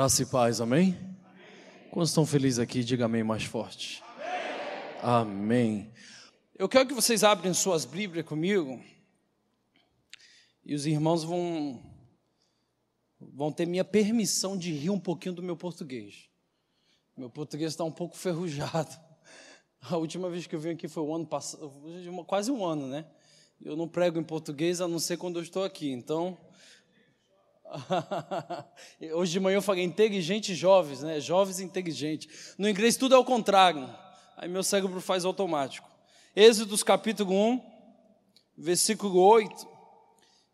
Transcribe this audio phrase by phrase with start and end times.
[0.00, 0.98] Graça e paz, amém?
[1.90, 2.82] Quantos estão felizes aqui?
[2.82, 4.02] Diga amém mais forte.
[5.02, 5.20] Amém.
[5.82, 5.92] amém.
[6.58, 8.82] Eu quero que vocês abrem suas Bíblias comigo
[10.64, 11.82] e os irmãos vão,
[13.20, 16.30] vão ter minha permissão de rir um pouquinho do meu português.
[17.14, 18.98] Meu português está um pouco ferrujado.
[19.82, 21.70] A última vez que eu vim aqui foi o ano passado,
[22.26, 23.04] quase um ano, né?
[23.60, 26.38] Eu não prego em português a não ser quando eu estou aqui, então.
[29.14, 31.20] Hoje de manhã eu falei inteligente jovens, né?
[31.20, 32.54] Jovens inteligentes.
[32.58, 33.88] No inglês tudo é o contrário.
[34.36, 35.88] Aí meu cérebro faz automático.
[36.34, 37.62] Êxodos capítulo 1,
[38.56, 39.68] versículo 8.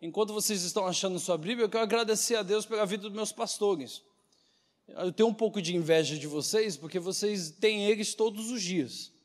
[0.03, 3.33] Enquanto vocês estão achando sua Bíblia, eu quero agradecer a Deus pela vida dos meus
[3.33, 4.03] pastores.
[4.89, 9.17] Eu tenho um pouco de inveja de vocês, porque vocês têm eles todos os dias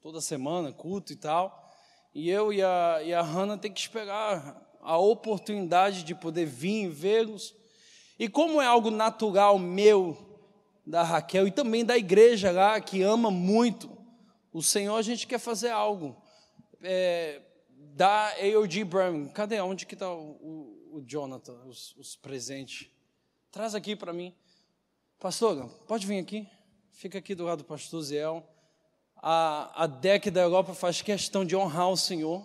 [0.00, 1.70] toda semana, culto e tal.
[2.14, 6.88] E eu e a, e a Hannah tem que esperar a oportunidade de poder vir
[6.88, 7.54] vê-los.
[8.18, 10.16] E como é algo natural meu,
[10.86, 13.96] da Raquel e também da igreja lá, que ama muito
[14.52, 16.20] o Senhor, a gente quer fazer algo.
[16.82, 17.42] É,
[17.94, 19.60] da AOG Birmingham, cadê?
[19.60, 22.88] Onde que está o, o, o, Jonathan, os, os presentes?
[23.52, 24.34] Traz aqui para mim.
[25.18, 26.48] Pastor, pode vir aqui.
[26.92, 28.46] Fica aqui do lado do pastor Ziel
[29.22, 32.44] a, a DEC da Europa faz questão de honrar o Senhor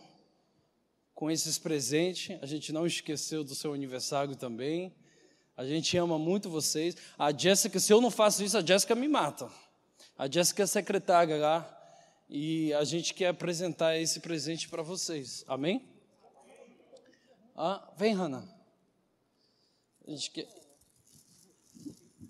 [1.16, 2.38] com esses presentes.
[2.44, 4.94] A gente não esqueceu do seu aniversário também.
[5.58, 6.96] A gente ama muito vocês.
[7.18, 9.50] A Jéssica, se eu não faço isso, a Jéssica me mata.
[10.18, 11.72] A Jéssica é secretária lá.
[12.30, 15.46] E a gente quer apresentar esse presente para vocês.
[15.48, 15.88] Amém?
[17.56, 18.46] Ah, vem, Hannah.
[20.06, 20.48] A gente quer.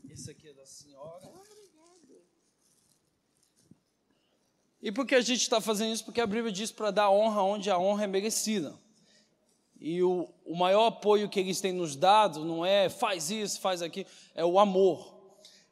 [0.09, 1.44] Esse aqui é da senhora.
[4.85, 6.05] E por que a gente está fazendo isso?
[6.05, 8.71] Porque a Bíblia diz para dar honra onde a honra é merecida.
[9.81, 13.81] E o, o maior apoio que eles têm nos dado não é faz isso, faz
[13.81, 14.05] aquilo,
[14.35, 15.11] é o amor.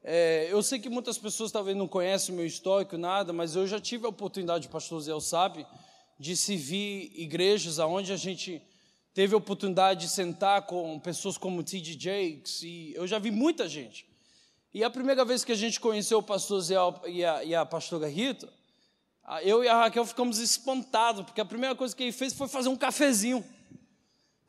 [0.04, 3.68] É, eu sei que muitas pessoas talvez não conhecem o meu histórico, nada, mas eu
[3.68, 5.64] já tive a oportunidade, o pastor Zé sabe,
[6.20, 8.64] de servir igrejas onde a gente
[9.14, 12.00] teve a oportunidade de sentar com pessoas como T.D.
[12.00, 14.08] Jakes, e eu já vi muita gente.
[14.74, 16.76] E a primeira vez que a gente conheceu o pastor Zé
[17.08, 18.52] e a, e a pastora Rita,
[19.44, 22.70] eu e a Raquel ficamos espantados, porque a primeira coisa que ele fez foi fazer
[22.70, 23.44] um cafezinho.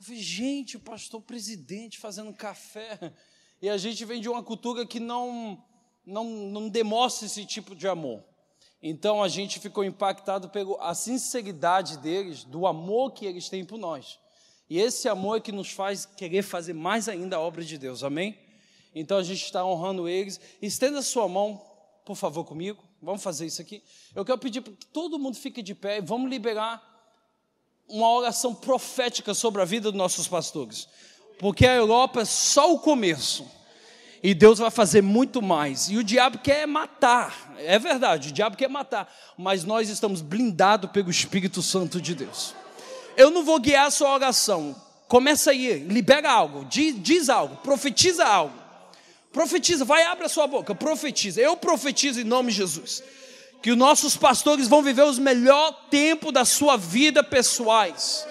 [0.01, 3.13] Eu falei, gente, o pastor presidente fazendo café.
[3.63, 5.65] E a gente vem de uma cultura que não,
[6.05, 8.23] não, não demonstra esse tipo de amor.
[8.83, 14.19] Então a gente ficou impactado pela sinceridade deles, do amor que eles têm por nós.
[14.69, 18.05] E esse amor é que nos faz querer fazer mais ainda a obra de Deus,
[18.05, 18.39] amém?
[18.95, 20.39] Então a gente está honrando eles.
[20.61, 21.65] Estenda sua mão,
[22.05, 22.84] por favor, comigo.
[23.05, 23.83] Vamos fazer isso aqui.
[24.15, 26.83] Eu quero pedir para que todo mundo fique de pé e vamos liberar
[27.87, 30.89] uma oração profética sobre a vida dos nossos pastores.
[31.39, 33.47] Porque a Europa é só o começo.
[34.23, 35.91] E Deus vai fazer muito mais.
[35.91, 37.55] E o diabo quer matar.
[37.59, 39.13] É verdade, o diabo quer matar.
[39.37, 42.55] Mas nós estamos blindados pelo Espírito Santo de Deus.
[43.19, 44.75] Eu não vou guiar a sua oração.
[45.07, 48.64] Começa aí, libera algo, diz, diz algo, profetiza algo.
[49.35, 51.41] Profetiza, vai, abre a sua boca, profetiza.
[51.41, 53.03] Eu profetizo em nome de Jesus.
[53.61, 58.25] Que os nossos pastores vão viver os melhores tempos da sua vida pessoais.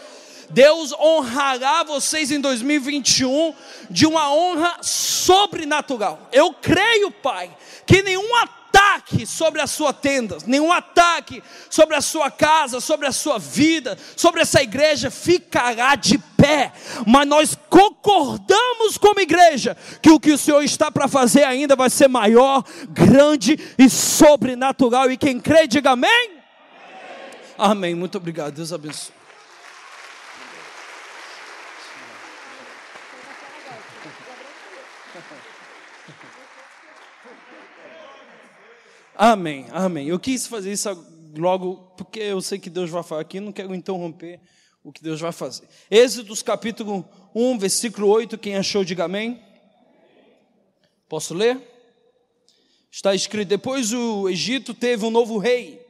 [0.50, 3.53] Deus honrará vocês em 2021
[3.90, 6.30] de uma honra sobrenatural.
[6.31, 7.53] Eu creio, Pai,
[7.85, 8.62] que nenhum ataque
[9.25, 14.41] sobre a sua tenda, nenhum ataque sobre a sua casa, sobre a sua vida, sobre
[14.41, 16.72] essa igreja ficará de pé.
[17.06, 21.89] Mas nós concordamos como igreja que o que o Senhor está para fazer ainda vai
[21.89, 25.11] ser maior, grande e sobrenatural.
[25.11, 25.91] E quem crê, diga.
[25.91, 26.31] Amém.
[27.57, 27.95] amém.
[27.95, 28.55] Muito obrigado.
[28.55, 29.22] Deus abençoe.
[39.16, 40.07] Amém, amém.
[40.07, 40.90] Eu quis fazer isso
[41.38, 44.40] logo porque eu sei que Deus vai falar aqui, não quero interromper
[44.84, 45.68] o que Deus vai fazer.
[45.90, 49.40] Êxodos capítulo 1, versículo 8, quem achou, diga amém.
[51.07, 51.62] Posso ler?
[52.91, 55.85] Está escrito: Depois o Egito teve um novo rei,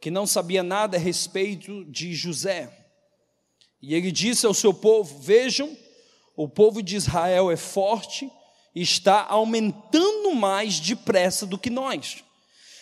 [0.00, 2.70] que não sabia nada a respeito de José.
[3.82, 5.76] E ele disse ao seu povo: Vejam,
[6.36, 8.30] o povo de Israel é forte
[8.72, 12.22] e está aumentando mais depressa do que nós.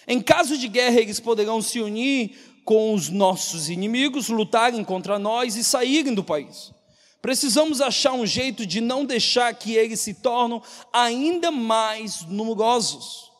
[0.07, 5.57] Em caso de guerra, eles poderão se unir com os nossos inimigos, lutarem contra nós
[5.57, 6.73] e saírem do país.
[7.21, 10.61] Precisamos achar um jeito de não deixar que eles se tornem
[10.93, 13.31] ainda mais numerosos.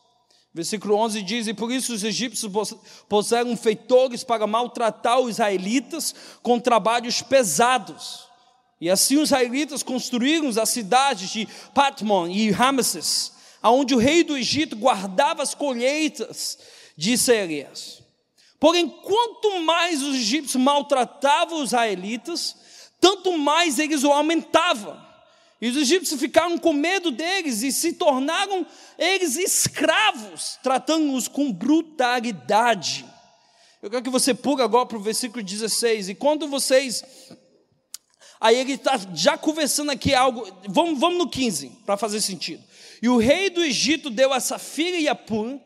[0.53, 2.51] Versículo 11 diz: E por isso os egípcios
[3.09, 8.27] puseram feitores para maltratar os israelitas com trabalhos pesados.
[8.79, 13.33] E assim os israelitas construíram as cidades de Patmon e Ramesses
[13.71, 16.57] onde o rei do Egito guardava as colheitas
[16.97, 18.01] de cereais.
[18.59, 22.55] Porém, quanto mais os egípcios maltratavam os israelitas,
[22.99, 25.01] tanto mais eles o aumentavam.
[25.61, 28.65] E os egípcios ficaram com medo deles e se tornaram
[28.97, 33.05] eles escravos, tratando-os com brutalidade.
[33.81, 36.09] Eu quero que você pule agora para o versículo 16.
[36.09, 37.03] E quando vocês.
[38.39, 40.45] Aí ele está já conversando aqui algo.
[40.69, 42.63] Vamos, vamos no 15, para fazer sentido.
[43.03, 45.59] E o rei do Egito deu a Safira e a Pum,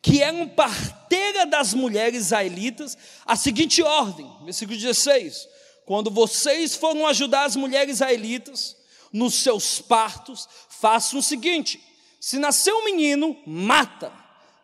[0.00, 2.96] que eram parteira das mulheres israelitas,
[3.26, 5.48] a seguinte ordem, versículo 16:
[5.84, 8.76] Quando vocês foram ajudar as mulheres israelitas
[9.12, 11.82] nos seus partos, façam o seguinte:
[12.20, 14.12] se nascer um menino, mata,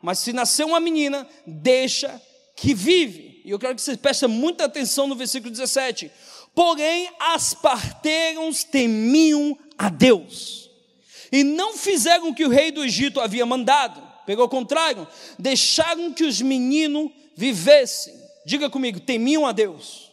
[0.00, 2.22] mas se nascer uma menina, deixa
[2.54, 3.42] que vive.
[3.44, 6.08] E eu quero que você preste muita atenção no versículo 17.
[6.54, 10.61] Porém, as parteiras temiam a Deus
[11.32, 14.12] e não fizeram o que o rei do Egito havia mandado.
[14.26, 15.08] Pelo contrário,
[15.38, 18.14] deixaram que os meninos vivessem.
[18.44, 20.12] Diga comigo, temiam a Deus.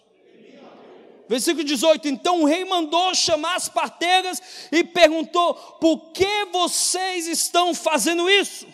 [1.28, 7.76] Versículo 18: Então o rei mandou chamar as parteiras e perguntou: Por que vocês estão
[7.76, 8.66] fazendo isso?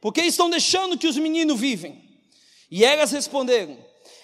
[0.00, 2.02] Por que estão deixando que os meninos vivem?
[2.70, 3.78] E elas responderam: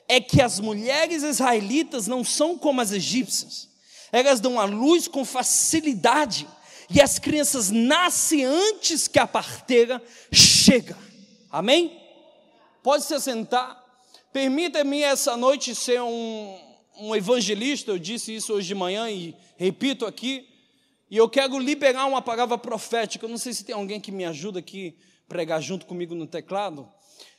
[0.09, 3.69] é que as mulheres israelitas não são como as egípcias.
[4.13, 6.47] Elas dão a luz com facilidade
[6.89, 10.03] e as crianças nascem antes que a parteira
[10.33, 10.97] chega.
[11.51, 12.01] Amém?
[12.83, 13.85] Pode se sentar.
[14.33, 16.59] Permita-me essa noite ser um,
[16.99, 17.91] um evangelista.
[17.91, 20.49] Eu disse isso hoje de manhã e repito aqui.
[21.11, 23.25] E eu quero liberar uma palavra profética.
[23.25, 24.97] Eu não sei se tem alguém que me ajuda aqui
[25.29, 26.89] pregar junto comigo no teclado.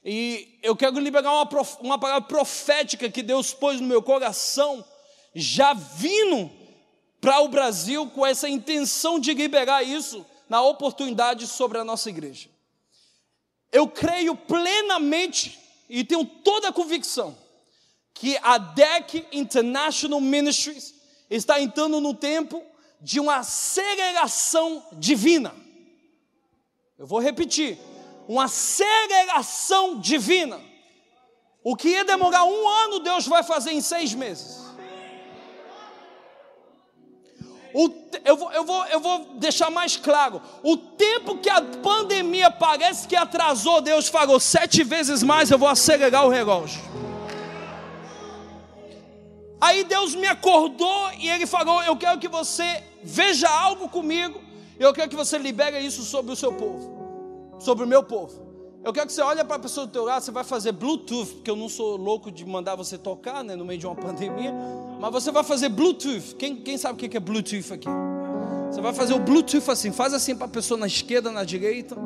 [0.04, 1.50] E eu quero liberar uma,
[1.82, 4.84] uma palavra profética que Deus pôs no meu coração,
[5.34, 6.50] já vindo
[7.20, 12.50] para o Brasil com essa intenção de liberar isso na oportunidade sobre a nossa igreja.
[13.72, 15.60] Eu creio plenamente
[15.90, 17.38] e tenho toda a convicção
[18.14, 20.96] que a DEC International Ministries
[21.30, 22.64] está entrando no tempo
[23.00, 25.54] de uma aceleração divina.
[26.98, 27.78] Eu vou repetir
[28.28, 30.60] uma aceleração divina.
[31.64, 34.67] O que ia demorar um ano, Deus vai fazer em seis meses.
[37.80, 37.94] O,
[38.26, 43.08] eu, vou, eu, vou, eu vou deixar mais claro: o tempo que a pandemia parece
[43.08, 46.82] que atrasou, Deus falou sete vezes mais, eu vou acelerar o relógio.
[49.60, 54.42] Aí Deus me acordou e Ele falou: Eu quero que você veja algo comigo,
[54.80, 56.98] eu quero que você libere isso sobre o seu povo
[57.60, 58.47] sobre o meu povo.
[58.84, 61.34] Eu quero que você olhe para a pessoa do teu lado, você vai fazer Bluetooth,
[61.36, 64.54] porque eu não sou louco de mandar você tocar né, no meio de uma pandemia,
[65.00, 66.36] mas você vai fazer Bluetooth.
[66.36, 67.88] Quem, quem sabe o que é Bluetooth aqui?
[68.72, 71.98] Você vai fazer o Bluetooth assim, faz assim para a pessoa na esquerda, na direita,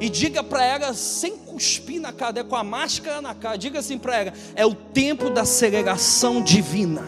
[0.00, 3.98] e diga para ela, sem cuspir na cara, com a máscara na cara, diga assim
[3.98, 7.02] para ela: é o tempo da aceleração divina.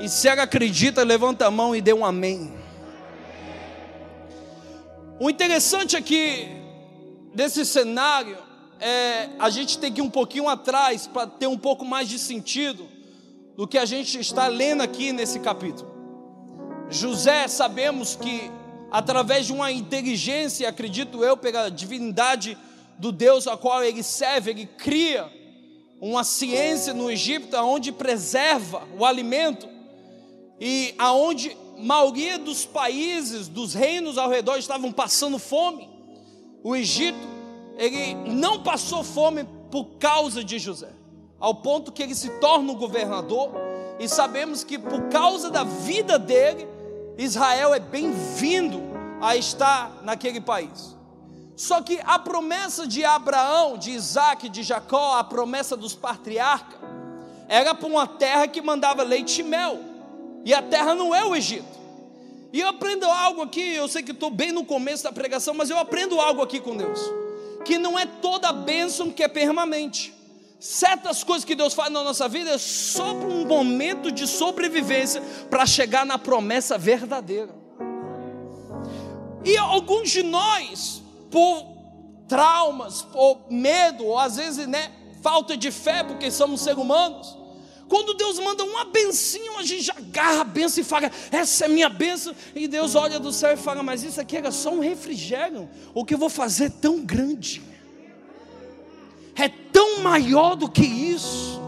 [0.00, 2.63] E se ela acredita, levanta a mão e dê um amém.
[5.20, 6.48] O interessante aqui
[7.32, 8.36] desse cenário
[8.80, 12.18] é a gente tem que ir um pouquinho atrás para ter um pouco mais de
[12.18, 12.88] sentido
[13.56, 15.88] do que a gente está lendo aqui nesse capítulo.
[16.90, 18.50] José, sabemos que
[18.90, 22.58] através de uma inteligência, acredito eu, pela divindade
[22.98, 25.30] do Deus a qual ele serve, ele cria
[26.00, 29.68] uma ciência no Egito onde preserva o alimento
[30.60, 35.88] e aonde maioria dos países, dos reinos ao redor estavam passando fome.
[36.62, 37.18] O Egito,
[37.76, 40.90] ele não passou fome por causa de José,
[41.38, 43.50] ao ponto que ele se torna o governador,
[43.98, 46.66] e sabemos que por causa da vida dele,
[47.18, 48.80] Israel é bem-vindo
[49.20, 50.94] a estar naquele país.
[51.56, 56.80] Só que a promessa de Abraão, de Isaac, de Jacó, a promessa dos patriarcas,
[57.48, 59.78] era para uma terra que mandava leite e mel.
[60.44, 61.74] E a terra não é o Egito.
[62.52, 65.70] E eu aprendo algo aqui, eu sei que estou bem no começo da pregação, mas
[65.70, 67.00] eu aprendo algo aqui com Deus.
[67.64, 70.14] Que não é toda bênção que é permanente.
[70.60, 75.20] Certas coisas que Deus faz na nossa vida é só para um momento de sobrevivência
[75.50, 77.54] para chegar na promessa verdadeira.
[79.44, 81.66] E alguns de nós, por
[82.28, 84.90] traumas, por medo, ou às vezes né,
[85.22, 87.36] falta de fé, porque somos seres humanos,
[87.94, 91.88] quando Deus manda uma benção, a gente agarra a benção e fala: Essa é minha
[91.88, 92.34] benção.
[92.52, 95.70] E Deus olha do céu e fala: Mas isso aqui era só um refrigério.
[95.94, 97.62] O que eu vou fazer é tão grande,
[99.36, 101.62] é tão maior do que isso.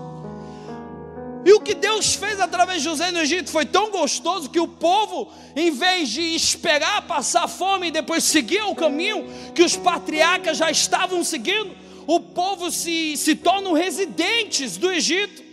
[1.45, 4.67] E o que Deus fez através de José no Egito foi tão gostoso que o
[4.67, 10.57] povo, em vez de esperar passar fome e depois seguir o caminho que os patriarcas
[10.57, 11.71] já estavam seguindo,
[12.05, 15.46] o povo se, se tornam residentes do Egito.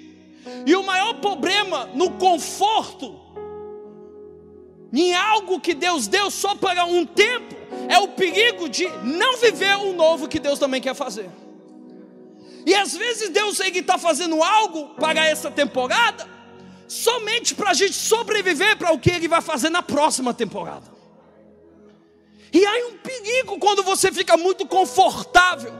[0.65, 3.19] E o maior problema no conforto,
[4.91, 7.55] em algo que Deus deu só para um tempo,
[7.89, 11.29] é o perigo de não viver o novo que Deus também quer fazer.
[12.65, 16.27] E às vezes Deus está fazendo algo para essa temporada,
[16.87, 20.93] somente para a gente sobreviver para o que Ele vai fazer na próxima temporada.
[22.53, 25.73] E há um perigo quando você fica muito confortável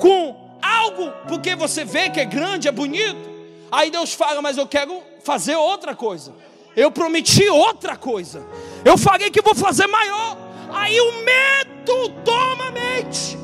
[0.00, 3.35] com algo, porque você vê que é grande, é bonito.
[3.70, 6.34] Aí Deus fala, mas eu quero fazer outra coisa.
[6.74, 8.46] Eu prometi outra coisa.
[8.84, 10.36] Eu falei que vou fazer maior.
[10.72, 13.38] Aí o medo toma a mente.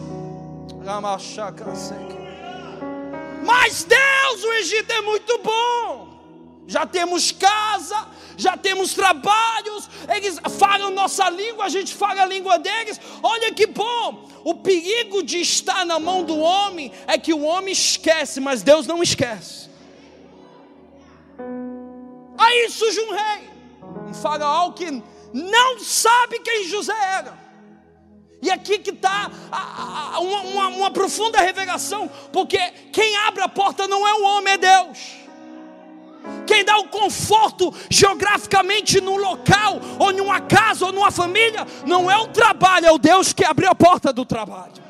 [3.45, 6.13] Mas Deus, o Egito é muito bom.
[6.67, 12.59] Já temos casa, já temos trabalhos, eles falam nossa língua, a gente fala a língua
[12.59, 13.01] deles.
[13.23, 14.29] Olha que bom!
[14.45, 18.87] O perigo de estar na mão do homem é que o homem esquece, mas Deus
[18.87, 19.72] não esquece.
[22.43, 23.51] Aí surge um rei,
[24.09, 24.91] um faraó que
[25.33, 27.41] não sabe quem José era.
[28.43, 29.31] E aqui que está
[30.19, 32.59] uma, uma, uma profunda revelação, porque
[32.93, 34.99] quem abre a porta não é o homem, é Deus.
[36.45, 42.17] Quem dá o conforto geograficamente num local, ou numa casa, ou numa família, não é
[42.17, 44.83] o trabalho, é o Deus que abriu a porta do trabalho.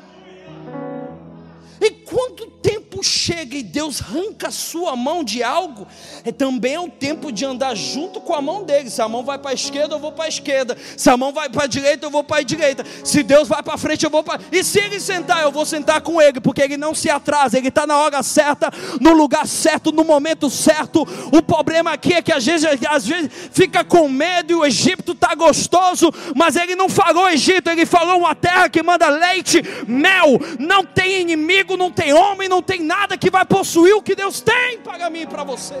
[1.83, 5.85] E quando o tempo chega e Deus arranca a sua mão de algo,
[6.23, 8.89] é também é o tempo de andar junto com a mão dele.
[8.89, 10.77] Se a mão vai para a esquerda, eu vou para a esquerda.
[10.95, 12.85] Se a mão vai para a direita, eu vou para a direita.
[13.03, 14.39] Se Deus vai para frente, eu vou para.
[14.49, 17.67] E se ele sentar, eu vou sentar com ele, porque ele não se atrasa, ele
[17.67, 18.71] está na hora certa,
[19.01, 21.05] no lugar certo, no momento certo.
[21.33, 25.11] O problema aqui é que às vezes, às vezes fica com medo e o Egito
[25.11, 30.39] está gostoso, mas ele não falou Egito, ele falou uma terra que manda leite, mel,
[30.57, 34.41] não tem inimigo não tem homem, não tem nada que vai possuir o que Deus
[34.41, 35.79] tem para mim e para você.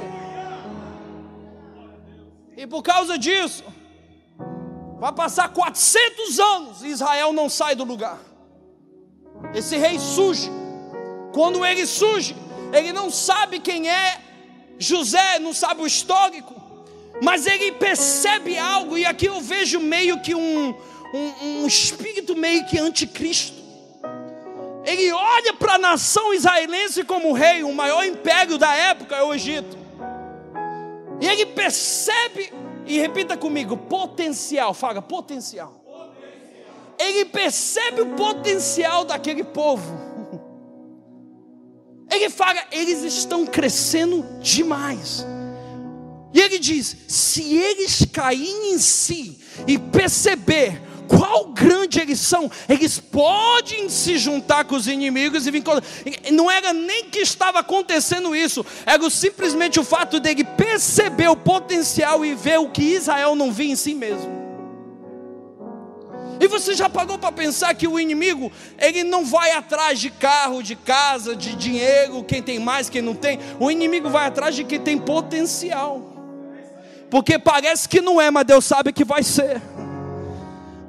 [2.55, 3.63] E por causa disso,
[4.99, 8.19] vai passar 400 anos e Israel não sai do lugar.
[9.53, 10.49] Esse rei surge.
[11.33, 12.35] Quando ele surge,
[12.71, 14.21] ele não sabe quem é
[14.77, 16.53] José, não sabe o histórico,
[17.21, 20.75] mas ele percebe algo, e aqui eu vejo meio que um,
[21.13, 23.62] um, um espírito meio que anticristo
[24.85, 29.33] ele olha para a nação israelense como rei, o maior império da época é o
[29.33, 29.77] Egito.
[31.21, 32.51] E ele percebe,
[32.85, 35.83] e repita comigo, potencial, fala potencial.
[35.85, 36.95] potencial.
[36.99, 39.89] Ele percebe o potencial daquele povo.
[42.11, 45.25] Ele fala, eles estão crescendo demais.
[46.31, 52.99] E ele diz: se eles caírem em si e perceber qual grande eles são, eles
[52.99, 55.63] podem se juntar com os inimigos e vir.
[56.31, 62.25] Não era nem que estava acontecendo isso, era simplesmente o fato dele perceber o potencial
[62.25, 64.43] e ver o que Israel não via em si mesmo.
[66.39, 70.61] E você já pagou para pensar que o inimigo, ele não vai atrás de carro,
[70.61, 73.39] de casa, de dinheiro, quem tem mais, quem não tem.
[73.59, 76.13] O inimigo vai atrás de quem tem potencial.
[77.09, 79.61] Porque parece que não é, mas Deus sabe que vai ser.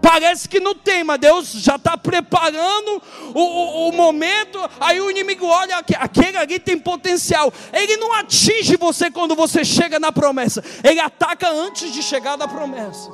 [0.05, 3.03] Parece que não tem, mas Deus já está preparando
[3.35, 4.61] o, o, o, momento.
[4.79, 7.51] Aí o inimigo olha, aquele ali tem potencial.
[7.73, 12.47] Ele não atinge você quando você chega na promessa, ele ataca antes de chegar na
[12.47, 13.11] promessa.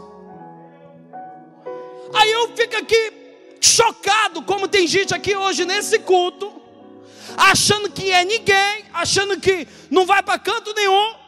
[2.13, 3.13] Aí eu fico aqui
[3.61, 6.53] chocado, como tem gente aqui hoje nesse culto,
[7.37, 11.20] achando que é ninguém, achando que não vai para canto nenhum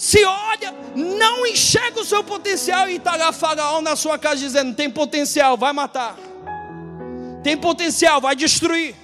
[0.00, 4.74] se olha, não enxerga o seu potencial e está lá Faraó na sua casa dizendo:
[4.74, 6.16] tem potencial, vai matar,
[7.42, 8.96] tem potencial, vai destruir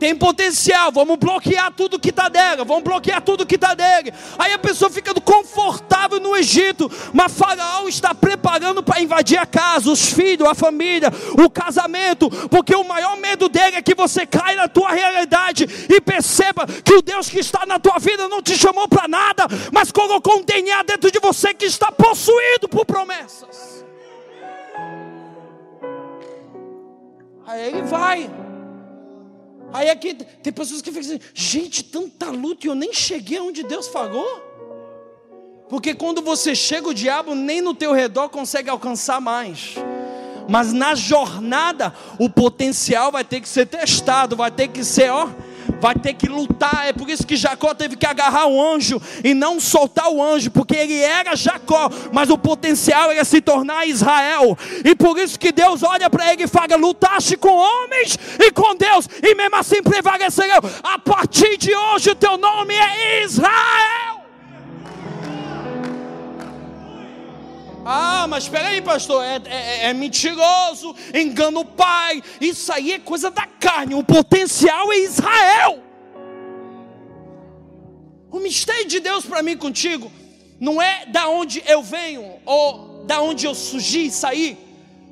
[0.00, 4.14] tem potencial, vamos bloquear tudo que está dela, vamos bloquear tudo que está dele.
[4.38, 9.90] Aí a pessoa fica confortável no Egito, mas Faraó está preparando para invadir a casa,
[9.90, 14.56] os filhos, a família, o casamento, porque o maior medo dele é que você caia
[14.56, 18.56] na tua realidade e perceba que o Deus que está na tua vida não te
[18.56, 23.84] chamou para nada, mas colocou um DNA dentro de você que está possuído por promessas.
[27.46, 28.49] Aí ele vai.
[29.72, 33.62] Aí aqui tem pessoas que ficam assim, gente, tanta luta e eu nem cheguei onde
[33.62, 34.48] Deus falou.
[35.68, 39.76] Porque quando você chega, o diabo nem no teu redor consegue alcançar mais.
[40.48, 45.28] Mas na jornada, o potencial vai ter que ser testado, vai ter que ser, ó,
[45.80, 46.86] vai ter que lutar.
[46.86, 50.50] É por isso que Jacó teve que agarrar o anjo e não soltar o anjo,
[50.50, 54.56] porque ele era Jacó, mas o potencial era se tornar Israel.
[54.84, 58.74] E por isso que Deus olha para ele e fala: lutaste com homens e com
[58.74, 60.40] Deus, e mesmo assim prevaleceu.
[60.82, 64.09] A partir de hoje o teu nome é Israel.
[67.92, 72.22] Ah, mas espera aí, pastor, é, é, é, mentiroso, engana o pai.
[72.40, 73.96] Isso aí é coisa da carne.
[73.96, 75.82] O potencial é Israel.
[78.30, 80.12] O mistério de Deus para mim contigo
[80.60, 84.56] não é da onde eu venho ou da onde eu surgi e saí.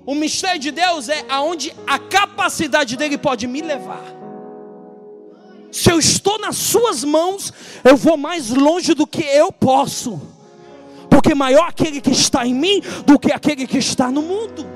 [0.07, 4.05] O mistério de Deus é aonde a capacidade dele pode me levar.
[5.73, 10.38] Se eu estou nas suas mãos, eu vou mais longe do que eu posso.
[11.11, 14.67] Porque maior aquele que está em mim do que aquele que está no mundo.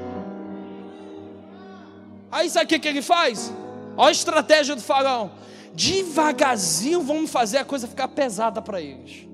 [2.31, 3.53] Aí sabe o que, que ele faz?
[3.97, 5.29] Olha a estratégia do faraó.
[5.75, 9.27] Devagarzinho vamos fazer a coisa ficar pesada para eles.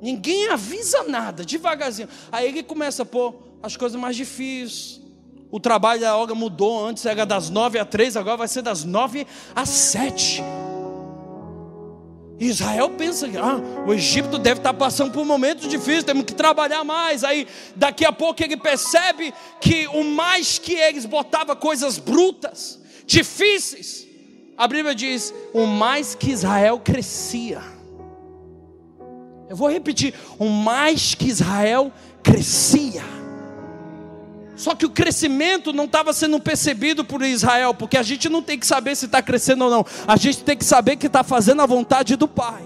[0.00, 2.08] Ninguém avisa nada, devagarzinho.
[2.30, 5.00] Aí ele começa a pôr as coisas mais difíceis.
[5.50, 8.84] O trabalho da hora mudou, antes era das nove às três, agora vai ser das
[8.84, 10.42] nove às sete.
[12.40, 16.84] Israel pensa, ah, o Egito deve estar passando por um momento difícil, temos que trabalhar
[16.84, 17.24] mais.
[17.24, 24.06] Aí, daqui a pouco, ele percebe que o mais que eles botavam coisas brutas, difíceis,
[24.56, 27.60] a Bíblia diz: o mais que Israel crescia.
[29.48, 31.92] Eu vou repetir: o mais que Israel
[32.22, 33.17] crescia.
[34.58, 38.58] Só que o crescimento não estava sendo percebido por Israel, porque a gente não tem
[38.58, 41.62] que saber se está crescendo ou não, a gente tem que saber que está fazendo
[41.62, 42.64] a vontade do Pai.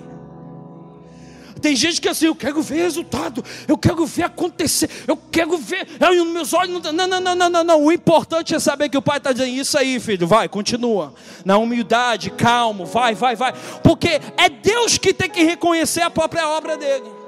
[1.61, 5.57] Tem gente que é assim, eu quero ver resultado, eu quero ver acontecer, eu quero
[5.59, 8.97] ver, eu, meus olhos não, não, não, não, não, não, o importante é saber que
[8.97, 11.13] o Pai está dizendo isso aí, filho, vai, continua,
[11.45, 16.49] na humildade, calmo, vai, vai, vai, porque é Deus que tem que reconhecer a própria
[16.49, 17.22] obra dele.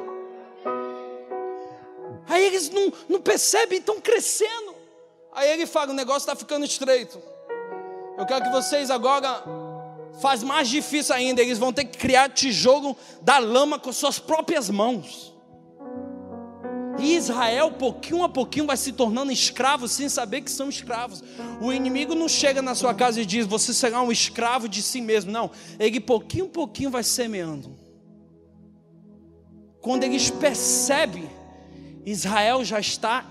[2.28, 4.74] Aí eles não, não percebem, estão crescendo.
[5.32, 7.20] Aí ele fala: o negócio está ficando estreito.
[8.16, 9.42] Eu quero que vocês agora
[10.20, 11.42] faz mais difícil ainda.
[11.42, 15.34] Eles vão ter que criar tijolo da lama com suas próprias mãos.
[16.98, 21.22] E Israel, pouquinho a pouquinho, vai se tornando escravo sem saber que são escravos.
[21.60, 25.00] O inimigo não chega na sua casa e diz: Você será um escravo de si
[25.00, 25.32] mesmo.
[25.32, 27.76] Não, ele pouquinho a pouquinho vai semeando.
[29.80, 31.28] Quando eles percebem
[32.04, 33.26] Israel já está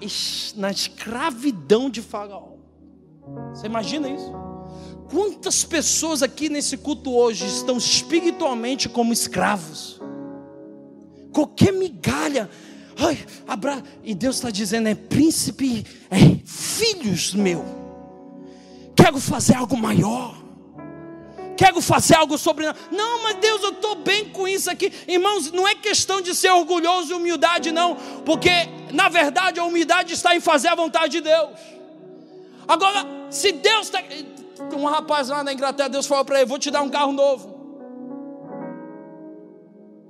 [0.55, 2.53] na escravidão de Faraó.
[3.53, 4.31] Você imagina isso?
[5.09, 10.01] Quantas pessoas aqui nesse culto hoje estão espiritualmente como escravos?
[11.31, 12.49] Qualquer migalha,
[12.97, 13.83] ai, abra...
[14.03, 17.63] e Deus está dizendo: é príncipe, é filhos meu.
[18.95, 20.42] Quero fazer algo maior
[21.63, 22.65] quero fazer algo sobre.
[22.91, 24.91] Não, mas Deus, eu estou bem com isso aqui.
[25.07, 27.95] Irmãos, não é questão de ser orgulhoso e humildade, não.
[28.25, 28.49] Porque,
[28.91, 31.51] na verdade, a humildade está em fazer a vontade de Deus.
[32.67, 34.03] Agora, se Deus está.
[34.73, 37.53] Um rapaz lá na Inglaterra, Deus falou para ele: Vou te dar um carro novo.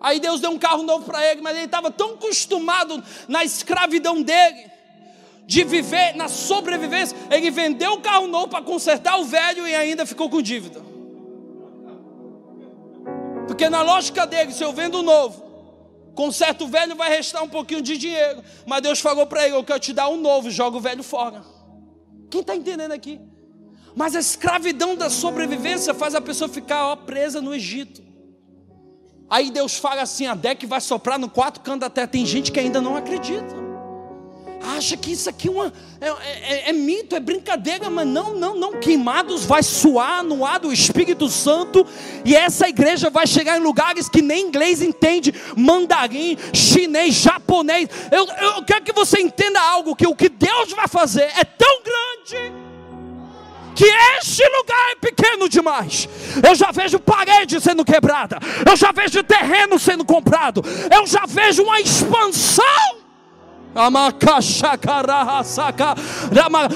[0.02, 4.22] Aí Deus deu um carro novo para ele, mas ele estava tão acostumado na escravidão
[4.22, 4.70] dele,
[5.46, 10.06] de viver na sobrevivência, ele vendeu o carro novo para consertar o velho e ainda
[10.06, 10.93] ficou com dívida.
[13.54, 15.44] Porque na lógica dele, se eu vendo novo,
[16.16, 18.44] conserto o velho, vai restar um pouquinho de dinheiro.
[18.66, 21.44] Mas Deus falou para ele: Eu quero te dar um novo, joga o velho fora.
[22.32, 23.22] Quem está entendendo aqui?
[23.96, 28.02] Mas a escravidão da sobrevivência faz a pessoa ficar ó, presa no Egito.
[29.30, 32.08] Aí Deus fala assim: a deck vai soprar no quatro cantos da terra.
[32.08, 33.63] Tem gente que ainda não acredita
[34.64, 38.56] acha que isso aqui é, uma, é, é, é, mito, é brincadeira, mas não, não,
[38.56, 38.74] não.
[38.74, 41.86] Queimados vai suar no ar do Espírito Santo,
[42.24, 47.90] e essa igreja vai chegar em lugares que nem inglês entende, mandarim, chinês, japonês.
[48.12, 51.82] Eu, eu quero que você entenda algo: que o que Deus vai fazer é tão
[51.84, 52.54] grande
[53.76, 53.86] que
[54.20, 56.08] este lugar é pequeno demais.
[56.48, 60.62] Eu já vejo parede sendo quebrada, eu já vejo terreno sendo comprado,
[60.96, 63.03] eu já vejo uma expansão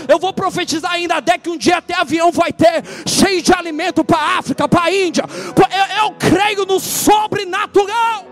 [0.08, 4.04] eu vou profetizar ainda até que um dia até avião vai ter cheio de alimento
[4.04, 5.24] para a África, para a Índia.
[5.56, 8.26] Eu, eu creio no sobrenatural.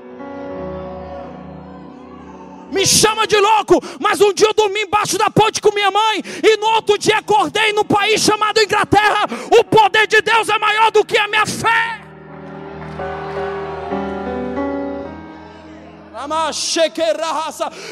[2.72, 6.22] Me chama de louco, mas um dia eu dormi embaixo da ponte com minha mãe,
[6.44, 9.28] e no outro dia acordei num país chamado Inglaterra.
[9.58, 12.05] O poder de Deus é maior do que a minha fé.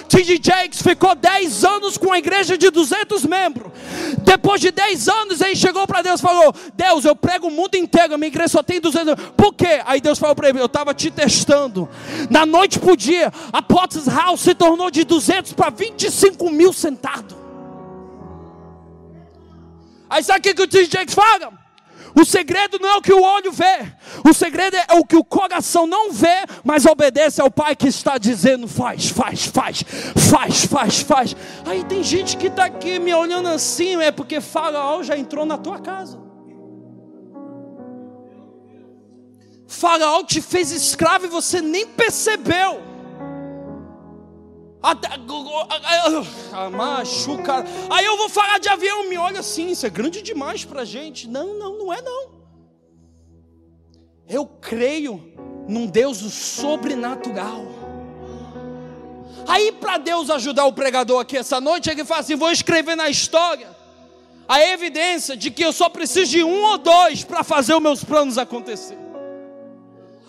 [0.08, 0.40] T.D.
[0.42, 3.70] Jakes ficou 10 anos com a igreja de 200 membros.
[4.24, 7.76] Depois de 10 anos, ele chegou para Deus e falou: Deus, eu prego o mundo
[7.76, 9.16] inteiro, a minha igreja só tem 200.
[9.36, 9.82] Por quê?
[9.86, 11.90] Aí Deus falou para ele: Eu estava te testando.
[12.30, 17.36] Na noite por dia, a Potter's House se tornou de 200 para 25 mil sentados.
[20.10, 20.86] Aí sabe o que, que o T.D.
[20.86, 21.63] Jakes fala?
[22.16, 23.92] O segredo não é o que o olho vê,
[24.28, 28.18] o segredo é o que o coração não vê, mas obedece ao Pai que está
[28.18, 29.84] dizendo: faz, faz, faz,
[30.30, 31.36] faz, faz, faz.
[31.66, 35.58] Aí tem gente que está aqui me olhando assim, é porque Faraó já entrou na
[35.58, 36.22] tua casa.
[39.68, 42.93] Faraó te fez escravo e você nem percebeu.
[46.70, 47.64] Machuca.
[47.90, 51.28] Aí eu vou falar de avião, me olha assim, isso é grande demais para gente.
[51.28, 52.34] Não, não, não é não.
[54.28, 55.34] Eu creio
[55.68, 57.66] num Deus sobrenatural.
[59.48, 63.10] Aí para Deus ajudar o pregador aqui essa noite, ele fala assim: vou escrever na
[63.10, 63.70] história
[64.48, 68.04] a evidência de que eu só preciso de um ou dois para fazer os meus
[68.04, 69.03] planos acontecer.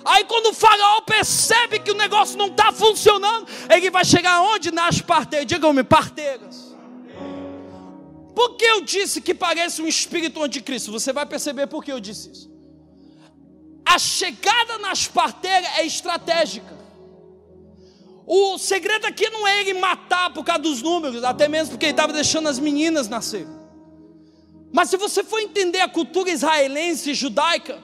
[0.05, 4.71] Aí quando o faraó percebe que o negócio não está funcionando, ele vai chegar onde?
[4.71, 5.47] Nas parteiras.
[5.47, 6.75] Digam-me, parteiras.
[8.35, 10.93] Por que eu disse que parece um espírito anticristo?
[10.93, 12.55] Você vai perceber por que eu disse isso.
[13.85, 16.75] A chegada nas parteiras é estratégica.
[18.27, 21.93] O segredo aqui não é ele matar por causa dos números, até mesmo porque ele
[21.93, 23.47] estava deixando as meninas nascer.
[24.73, 27.81] Mas se você for entender a cultura israelense e judaica,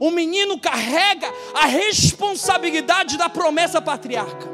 [0.00, 4.48] o menino carrega a responsabilidade da promessa patriarca.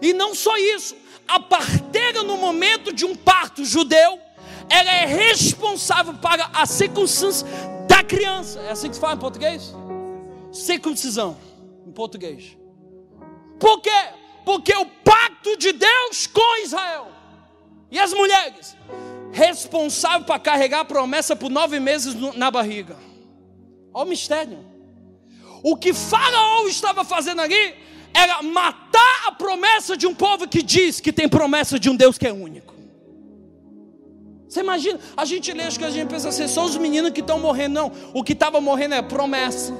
[0.00, 0.96] E não só isso,
[1.28, 4.18] a parteira no momento de um parto judeu,
[4.68, 7.46] ela é responsável para a circuncisão
[7.86, 8.60] da criança.
[8.60, 9.74] É assim que se fala em português?
[10.50, 11.36] Circuncisão,
[11.86, 12.56] em português.
[13.58, 13.90] Por quê?
[14.44, 17.08] Porque o pacto de Deus com Israel.
[17.90, 18.76] E as mulheres?
[19.30, 22.96] Responsável para carregar a promessa por nove meses na barriga.
[23.94, 24.58] Olha o mistério.
[25.62, 27.74] O que Faraó estava fazendo ali
[28.14, 32.18] era matar a promessa de um povo que diz que tem promessa de um Deus
[32.18, 32.72] que é único.
[34.48, 35.00] Você imagina?
[35.16, 37.38] A gente lê as coisas e a gente pensa assim: são os meninos que estão
[37.38, 37.74] morrendo.
[37.74, 39.72] Não, o que estava morrendo é promessa.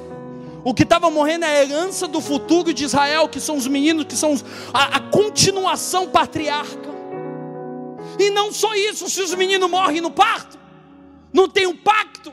[0.65, 4.05] O que estava morrendo é a herança do futuro de Israel, que são os meninos,
[4.05, 4.35] que são
[4.73, 6.91] a, a continuação patriarca.
[8.19, 10.59] E não só isso, se os meninos morrem no parto,
[11.33, 12.33] não tem um pacto,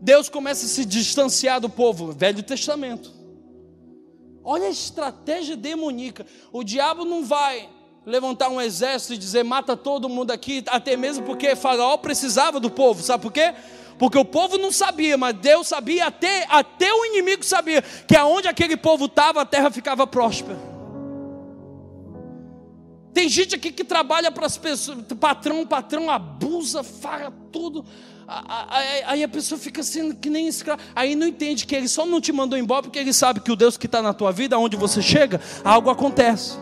[0.00, 3.12] Deus começa a se distanciar do povo, Velho Testamento.
[4.44, 6.24] Olha a estratégia demoníaca.
[6.52, 7.68] O diabo não vai
[8.06, 12.70] levantar um exército e dizer mata todo mundo aqui, até mesmo porque Faraó precisava do
[12.70, 13.54] povo, sabe por quê?
[13.98, 18.48] Porque o povo não sabia, mas Deus sabia, até, até o inimigo sabia, que aonde
[18.48, 20.67] aquele povo estava, a terra ficava próspera.
[23.18, 27.84] Tem gente aqui que trabalha para as pessoas, patrão, patrão abusa, fala tudo.
[29.04, 30.80] Aí a pessoa fica assim, que nem escravo.
[30.94, 33.56] Aí não entende que ele só não te mandou embora porque ele sabe que o
[33.56, 36.56] Deus que está na tua vida, onde você chega, algo acontece.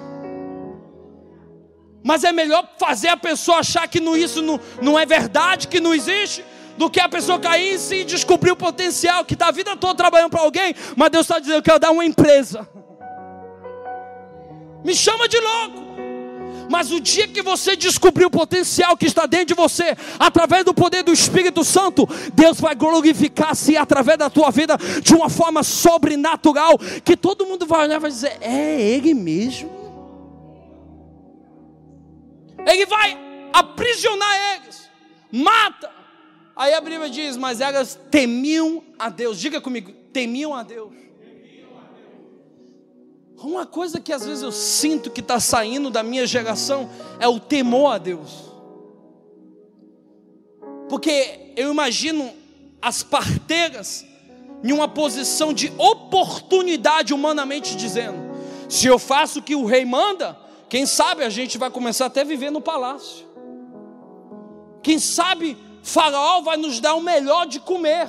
[2.02, 5.78] Mas é melhor fazer a pessoa achar que não, isso não, não é verdade, que
[5.78, 6.42] não existe,
[6.78, 9.76] do que a pessoa cair em si e descobrir o potencial, que está a vida
[9.76, 12.66] toda trabalhando para alguém, mas Deus está dizendo que eu dar uma empresa.
[14.82, 15.85] Me chama de louco.
[16.68, 20.74] Mas o dia que você descobrir o potencial que está dentro de você, através do
[20.74, 26.78] poder do Espírito Santo, Deus vai glorificar-se através da tua vida de uma forma sobrenatural,
[27.04, 29.70] que todo mundo vai olhar e vai dizer: é Ele mesmo.
[32.66, 33.16] Ele vai
[33.52, 34.90] aprisionar eles,
[35.30, 35.90] mata.
[36.56, 39.38] Aí a Bíblia diz: mas elas temiam a Deus.
[39.38, 41.05] Diga comigo: temiam a Deus.
[43.38, 46.88] Uma coisa que às vezes eu sinto que está saindo da minha geração
[47.20, 48.46] é o temor a Deus.
[50.88, 52.32] Porque eu imagino
[52.80, 54.06] as parteiras
[54.62, 58.18] em uma posição de oportunidade, humanamente dizendo.
[58.68, 60.36] Se eu faço o que o rei manda,
[60.68, 63.26] quem sabe a gente vai começar até a viver no palácio.
[64.82, 68.08] Quem sabe Faraó vai nos dar o melhor de comer.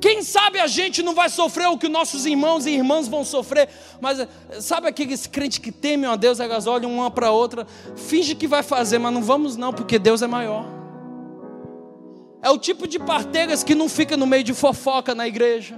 [0.00, 3.68] Quem sabe a gente não vai sofrer o que nossos irmãos e irmãs vão sofrer,
[4.00, 4.28] mas eh,
[4.60, 8.46] sabe aqueles crentes que temem a Deus, elas olham uma para a outra, finge que
[8.46, 10.66] vai fazer, mas não vamos não, porque Deus é maior.
[12.42, 15.76] É o tipo de parteiras que não fica no meio de fofoca na igreja,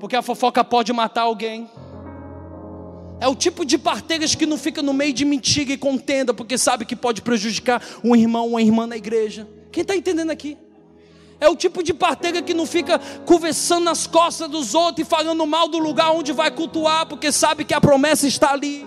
[0.00, 1.68] porque a fofoca pode matar alguém.
[3.20, 6.56] É o tipo de parteiras que não fica no meio de mentira e contenda, porque
[6.58, 9.46] sabe que pode prejudicar um irmão ou uma irmã na igreja.
[9.70, 10.56] Quem está entendendo aqui?
[11.38, 15.46] É o tipo de parteira que não fica conversando nas costas dos outros e falando
[15.46, 18.86] mal do lugar onde vai cultuar, porque sabe que a promessa está ali.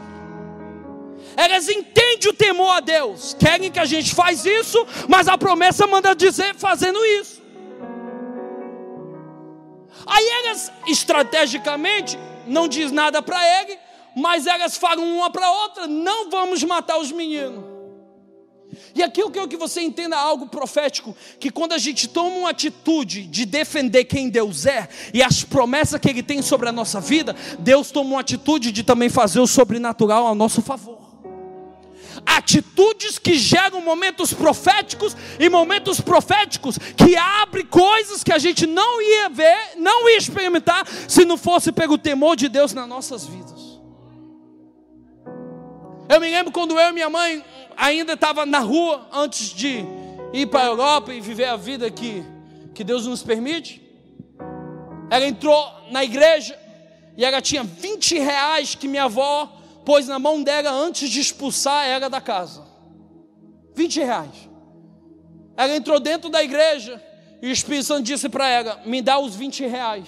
[1.38, 5.86] Elas entendem o temor a Deus, querem que a gente faz isso, mas a promessa
[5.86, 7.40] manda dizer fazendo isso.
[10.06, 13.78] Aí elas, estrategicamente, não diz nada para ele,
[14.16, 17.69] mas elas falam uma para outra: não vamos matar os meninos.
[18.94, 22.50] E aqui eu quero que você entenda algo profético: que quando a gente toma uma
[22.50, 27.00] atitude de defender quem Deus é e as promessas que Ele tem sobre a nossa
[27.00, 31.00] vida, Deus toma uma atitude de também fazer o sobrenatural ao nosso favor
[32.26, 39.02] atitudes que geram momentos proféticos e momentos proféticos que abrem coisas que a gente não
[39.02, 43.60] ia ver, não ia experimentar se não fosse pelo temor de Deus nas nossas vidas.
[46.10, 47.44] Eu me lembro quando eu e minha mãe
[47.80, 49.86] ainda estava na rua antes de
[50.34, 52.24] ir para a Europa e viver a vida que,
[52.76, 53.82] que Deus nos permite.
[55.10, 56.60] Ela entrou na igreja
[57.16, 61.88] e ela tinha 20 reais que minha avó pôs na mão dela antes de expulsar
[61.88, 62.68] ela da casa.
[63.74, 64.50] 20 reais.
[65.56, 67.02] Ela entrou dentro da igreja
[67.42, 70.08] e o Espírito Santo disse para ela: Me dá os 20 reais.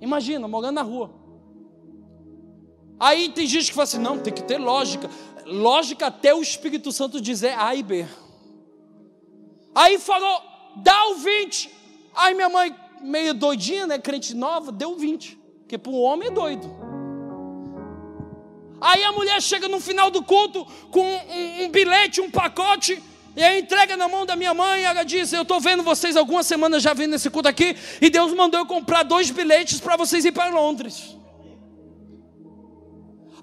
[0.00, 1.20] Imagina, morando na rua.
[2.98, 5.10] Aí tem gente que fala assim: Não, tem que ter lógica.
[5.50, 8.06] Lógica até o Espírito Santo dizer A e B.
[9.74, 10.42] Aí falou:
[10.76, 11.70] Dá o 20.
[12.14, 13.98] Aí minha mãe, meio doidinha, né?
[13.98, 15.36] Crente nova, deu 20.
[15.60, 16.68] Porque para o homem é doido.
[18.80, 23.00] Aí a mulher chega no final do culto com um, um bilhete, um pacote,
[23.36, 26.46] e aí entrega na mão da minha mãe, ela diz: Eu estou vendo vocês algumas
[26.46, 30.24] semanas já vindo nesse culto aqui, e Deus mandou eu comprar dois bilhetes para vocês
[30.24, 31.16] ir para Londres.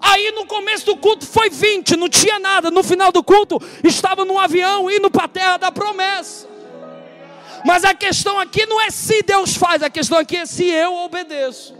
[0.00, 2.70] Aí no começo do culto foi 20, não tinha nada.
[2.70, 6.46] No final do culto estava num avião indo para a terra da promessa.
[7.64, 10.94] Mas a questão aqui não é se Deus faz, a questão aqui é se eu
[10.94, 11.76] obedeço.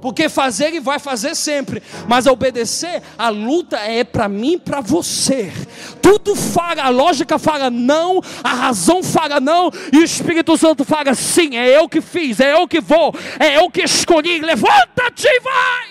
[0.00, 5.52] Porque fazer ele vai fazer sempre, mas obedecer, a luta é para mim, para você.
[6.00, 11.14] Tudo fala, a lógica fala não, a razão fala não, e o Espírito Santo fala
[11.14, 14.40] sim, é eu que fiz, é eu que vou, é eu que escolhi.
[14.40, 15.89] Levanta-te e vai.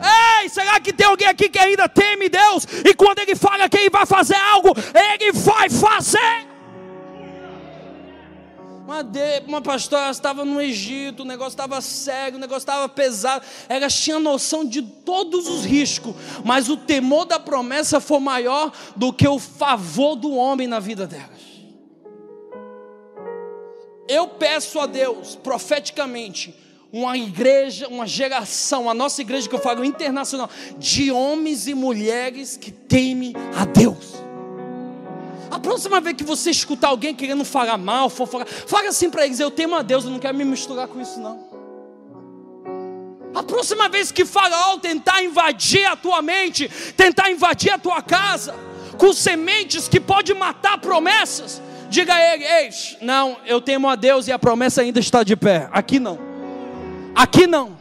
[0.00, 2.64] Ei, será que tem alguém aqui que ainda teme Deus?
[2.84, 6.48] E quando Ele fala que Ele vai fazer algo, Ele vai fazer.
[8.88, 13.44] Uma, de, uma pastora estava no Egito, o negócio estava sério, o negócio estava pesado.
[13.68, 19.12] Elas tinham noção de todos os riscos, mas o temor da promessa foi maior do
[19.12, 21.38] que o favor do homem na vida delas.
[24.08, 26.54] Eu peço a Deus, profeticamente,
[26.92, 30.48] uma igreja, uma geração, a nossa igreja que eu falo internacional,
[30.78, 34.14] de homens e mulheres que temem a Deus.
[35.50, 39.40] A próxima vez que você escutar alguém querendo falar mal, fofocar, fala assim para eles:
[39.40, 41.48] Eu temo a Deus, eu não quero me misturar com isso, não.
[43.34, 48.54] A próxima vez que Faraó tentar invadir a tua mente, tentar invadir a tua casa,
[48.98, 52.70] com sementes que pode matar promessas, diga a ele: Ei,
[53.00, 55.68] não, eu temo a Deus e a promessa ainda está de pé.
[55.72, 56.27] Aqui não.
[57.18, 57.76] Aqui não.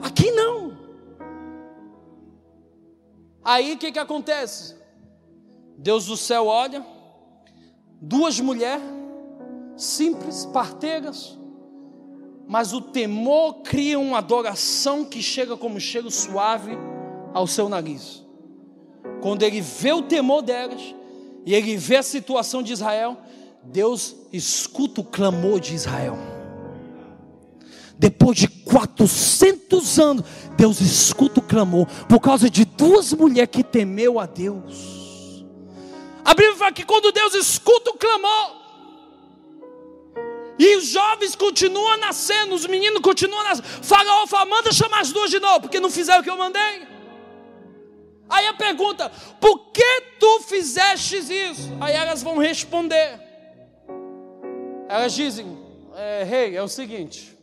[0.00, 0.78] Aqui não.
[3.44, 4.76] Aí o que, que acontece?
[5.76, 6.86] Deus do céu olha,
[8.00, 8.84] duas mulheres,
[9.76, 11.36] simples, parteiras,
[12.46, 16.78] mas o temor cria uma adoração que chega como cheiro suave
[17.34, 18.24] ao seu nariz.
[19.20, 20.94] Quando ele vê o temor delas
[21.44, 23.16] e ele vê a situação de Israel,
[23.64, 26.39] Deus escuta o clamor de Israel.
[28.00, 30.24] Depois de 400 anos,
[30.56, 35.44] Deus escuta o clamor por causa de duas mulheres que temeu a Deus.
[36.24, 38.56] A Bíblia fala que quando Deus escuta o clamor,
[40.58, 43.68] e os jovens continuam nascendo, os meninos continuam nascendo.
[43.82, 46.88] Faraó fala: manda chamar as duas de novo, porque não fizeram o que eu mandei.
[48.30, 51.70] Aí a pergunta: por que tu fizestes isso?
[51.78, 53.20] Aí elas vão responder.
[54.88, 55.58] Elas dizem:
[55.94, 57.39] é, rei, é o seguinte.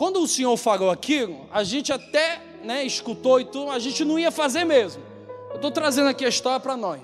[0.00, 4.18] Quando o senhor falou aquilo, a gente até né, escutou e tudo, a gente não
[4.18, 5.02] ia fazer mesmo.
[5.50, 7.02] Eu estou trazendo aqui a história para nós.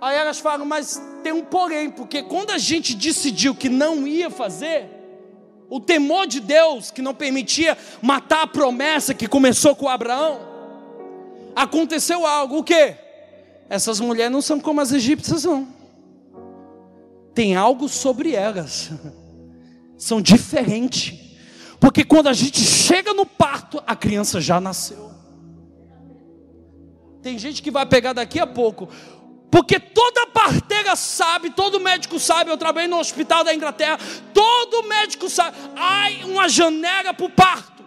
[0.00, 4.30] Aí elas falam, mas tem um porém, porque quando a gente decidiu que não ia
[4.30, 4.88] fazer,
[5.68, 10.38] o temor de Deus que não permitia matar a promessa que começou com Abraão,
[11.56, 12.94] aconteceu algo, o que?
[13.68, 15.66] Essas mulheres não são como as egípcias, não.
[17.34, 18.92] Tem algo sobre elas.
[19.98, 21.21] São diferentes.
[21.82, 25.10] Porque quando a gente chega no parto, a criança já nasceu.
[27.20, 28.88] Tem gente que vai pegar daqui a pouco.
[29.50, 33.98] Porque toda parteira sabe, todo médico sabe, eu trabalhei no hospital da Inglaterra,
[34.32, 37.82] todo médico sabe, há uma janela para o parto.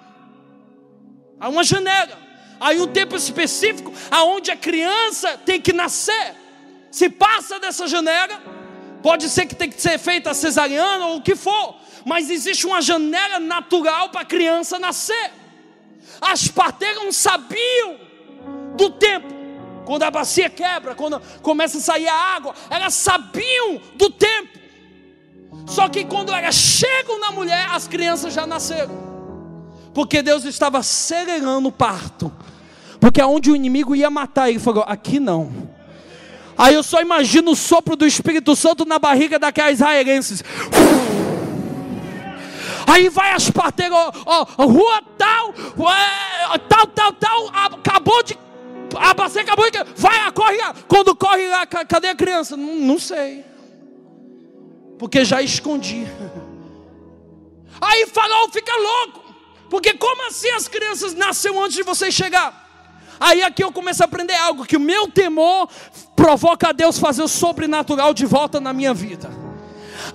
[1.39, 2.19] Há uma janela.
[2.59, 6.35] Há um tempo específico aonde a criança tem que nascer.
[6.91, 8.43] Se passa dessa janela,
[9.01, 12.83] pode ser que tem que ser feita cesariana ou o que for, mas existe uma
[12.83, 15.31] janela natural para a criança nascer.
[16.21, 17.97] As parteiras não sabiam
[18.77, 19.33] do tempo.
[19.85, 24.59] Quando a bacia quebra, quando começa a sair a água, elas sabiam do tempo.
[25.65, 28.95] Só que quando elas chegam na mulher, as crianças já nasceram.
[29.93, 32.31] Porque Deus estava acelerando o parto.
[32.99, 35.73] Porque aonde o inimigo ia matar, ele falou: aqui não.
[36.57, 40.43] Aí eu só imagino o sopro do Espírito Santo na barriga daquelas israelenses.
[42.87, 45.53] Aí vai as parteiras, ó, ó, rua tal,
[45.93, 48.37] é, tal, tal, tal, acabou de.
[48.95, 49.77] A bacia acabou de.
[49.95, 50.75] Vai, corre lá.
[50.87, 52.55] Quando corre lá, cadê a criança?
[52.55, 53.43] Não, não sei.
[54.99, 56.05] Porque já escondi.
[57.81, 59.25] Aí Faraó fica louco.
[59.69, 62.63] Porque como assim as crianças nasceram antes de você chegar?
[63.19, 65.67] Aí aqui eu começo a aprender algo: que o meu temor
[66.15, 69.44] provoca a Deus fazer o sobrenatural de volta na minha vida.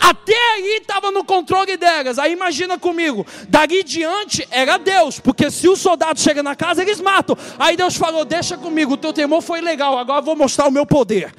[0.01, 2.19] Até aí estava no controle delas.
[2.19, 7.01] Aí imagina comigo, dali diante era Deus, porque se o soldado chega na casa, eles
[7.01, 7.37] matam.
[7.59, 10.87] Aí Deus falou: Deixa comigo, o teu temor foi legal, agora vou mostrar o meu
[10.87, 11.35] poder.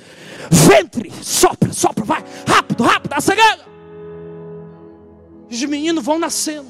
[0.50, 3.60] Ventre, sopra, sopra, vai, rápido, rápido, acelera.
[5.50, 6.68] Os meninos vão nascendo.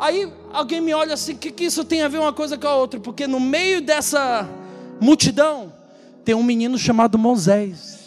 [0.00, 2.66] Aí alguém me olha assim: o que, que isso tem a ver uma coisa com
[2.66, 2.98] a outra?
[2.98, 4.48] Porque no meio dessa
[5.00, 5.72] multidão
[6.24, 7.99] tem um menino chamado Moisés.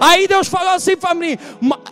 [0.00, 1.36] Aí Deus falou assim para mim: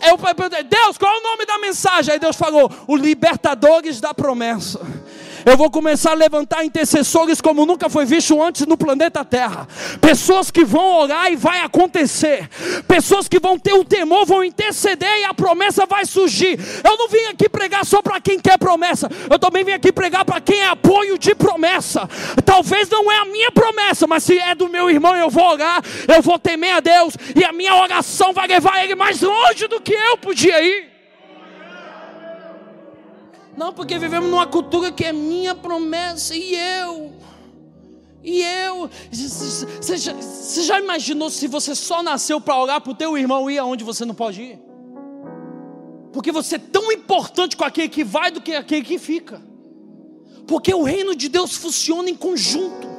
[0.07, 2.13] eu perguntei, Deus, qual é o nome da mensagem?
[2.13, 4.79] Aí Deus falou: o libertadores da promessa.
[5.45, 9.67] Eu vou começar a levantar intercessores como nunca foi visto antes no planeta Terra.
[10.01, 12.49] Pessoas que vão orar e vai acontecer.
[12.87, 16.59] Pessoas que vão ter o temor, vão interceder e a promessa vai surgir.
[16.83, 19.07] Eu não vim aqui pregar só para quem quer promessa.
[19.29, 22.09] Eu também vim aqui pregar para quem é apoio de promessa.
[22.43, 25.83] Talvez não é a minha promessa, mas se é do meu irmão, eu vou orar,
[26.07, 29.79] eu vou temer a Deus e a minha oração vai levar ele mais longe do
[29.79, 30.94] que eu podia ir.
[33.57, 37.13] Não, porque vivemos numa cultura que é minha promessa e eu.
[38.23, 38.89] E eu.
[39.11, 43.49] Você já, você já imaginou se você só nasceu para orar para o teu irmão
[43.49, 44.59] ir aonde você não pode ir?
[46.11, 49.41] Porque você é tão importante com aquele que vai do que aquele que fica.
[50.47, 52.94] Porque o reino de Deus funciona em conjunto.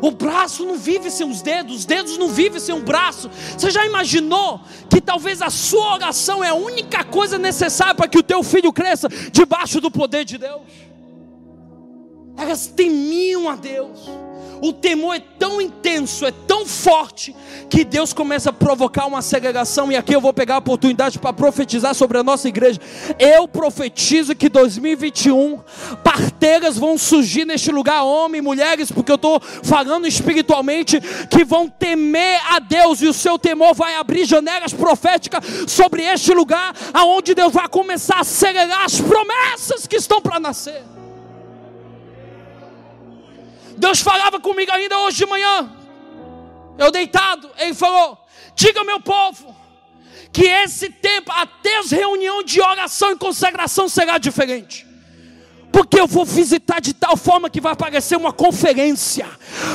[0.00, 3.30] O braço não vive sem os dedos, os dedos não vivem sem o braço.
[3.56, 8.18] Você já imaginou que talvez a sua oração é a única coisa necessária para que
[8.18, 10.62] o teu filho cresça debaixo do poder de Deus?
[12.36, 13.98] Elas temiam a Deus.
[14.62, 17.34] O temor é tão intenso, é tão forte,
[17.68, 19.90] que Deus começa a provocar uma segregação.
[19.90, 22.80] E aqui eu vou pegar a oportunidade para profetizar sobre a nossa igreja.
[23.18, 25.60] Eu profetizo que 2021
[26.02, 31.68] parteiras vão surgir neste lugar, homens e mulheres, porque eu estou falando espiritualmente, que vão
[31.68, 37.34] temer a Deus e o seu temor vai abrir janelas proféticas sobre este lugar, aonde
[37.34, 40.82] Deus vai começar a acelerar as promessas que estão para nascer.
[43.76, 45.70] Deus falava comigo ainda hoje de manhã.
[46.78, 48.18] Eu deitado, ele falou:
[48.54, 49.54] Diga meu povo,
[50.32, 54.86] que esse tempo, até as reuniões de oração e consagração será diferente.
[55.72, 59.26] Porque eu vou visitar de tal forma que vai parecer uma conferência.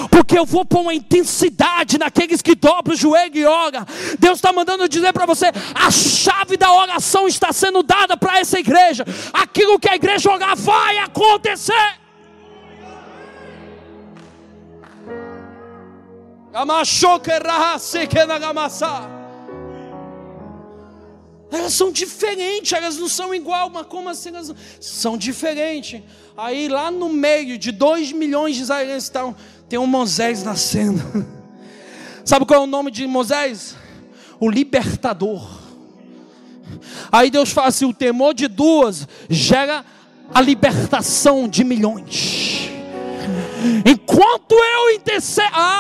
[0.10, 3.86] Porque eu vou pôr uma intensidade naqueles que dobram o joelho e oram.
[4.18, 8.60] Deus está mandando dizer para você: a chave da oração está sendo dada para essa
[8.60, 9.06] igreja.
[9.32, 12.01] Aquilo que a igreja orar vai acontecer.
[21.52, 26.02] Elas são diferentes, elas não são igual, mas como assim elas são diferentes?
[26.36, 29.36] Aí lá no meio de dois milhões de israelenses estão,
[29.68, 31.02] tem um Moisés nascendo.
[32.24, 33.76] Sabe qual é o nome de Moisés?
[34.40, 35.46] O libertador.
[37.12, 39.84] Aí Deus fala assim: o temor de duas gera
[40.34, 42.70] a libertação de milhões.
[43.86, 45.50] Enquanto eu intercedo.
[45.54, 45.71] Ah.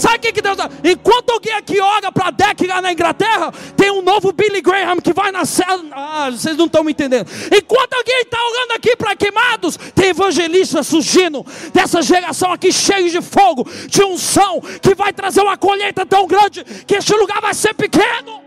[0.00, 0.70] Sabe o que, Deus dá?
[0.82, 5.12] Enquanto alguém aqui ora para Deck lá na Inglaterra, tem um novo Billy Graham que
[5.12, 5.66] vai nascer.
[5.92, 7.28] Ah, vocês não estão me entendendo.
[7.54, 11.44] Enquanto alguém está orando aqui para queimados, tem evangelistas surgindo
[11.74, 16.64] dessa geração aqui cheio de fogo, de unção, que vai trazer uma colheita tão grande
[16.86, 18.40] que este lugar vai ser pequeno.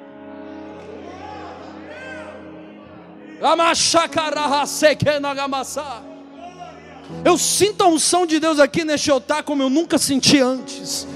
[7.25, 11.07] Eu sinto a unção de Deus aqui neste altar como eu nunca senti antes.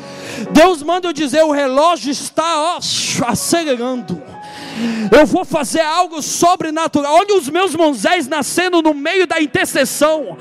[0.51, 2.79] Deus manda eu dizer: o relógio está ó,
[3.27, 4.21] acelerando.
[5.11, 7.15] Eu vou fazer algo sobrenatural.
[7.15, 10.37] Olha os meus Moisés nascendo no meio da intercessão.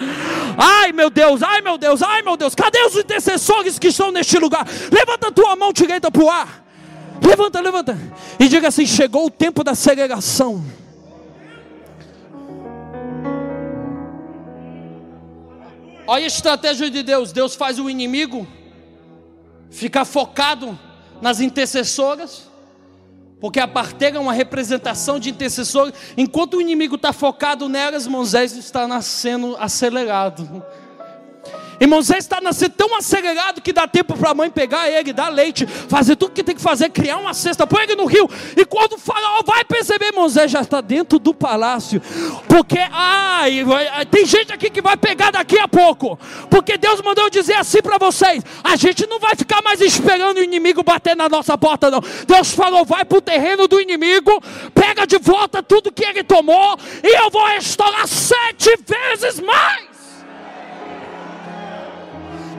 [0.58, 2.54] Ai meu Deus, ai meu Deus, ai meu Deus.
[2.54, 4.66] Cadê os intercessores que estão neste lugar?
[4.92, 6.64] Levanta a tua mão direita para o ar.
[7.22, 7.98] Levanta, levanta.
[8.38, 10.62] E diga assim: chegou o tempo da segregação.
[16.06, 17.32] Olha a estratégia de Deus.
[17.32, 18.46] Deus faz o inimigo
[19.70, 20.78] ficar focado
[21.20, 22.48] nas intercessoras,
[23.40, 25.94] porque a parteira é uma representação de intercessores.
[26.16, 30.64] Enquanto o inimigo está focado nelas, Moisés está nascendo acelerado.
[31.80, 35.28] E Moisés está nascendo tão acelerado que dá tempo para a mãe pegar ele, dar
[35.28, 38.28] leite, fazer tudo que tem que fazer, criar uma cesta, põe ele no rio.
[38.56, 42.00] E quando o faraó vai perceber, Moisés já está dentro do palácio.
[42.48, 43.64] Porque, ai,
[44.10, 46.18] tem gente aqui que vai pegar daqui a pouco.
[46.50, 50.38] Porque Deus mandou eu dizer assim para vocês: a gente não vai ficar mais esperando
[50.38, 52.00] o inimigo bater na nossa porta, não.
[52.26, 54.42] Deus falou: vai para o terreno do inimigo,
[54.74, 59.95] pega de volta tudo que ele tomou, e eu vou restaurar sete vezes mais.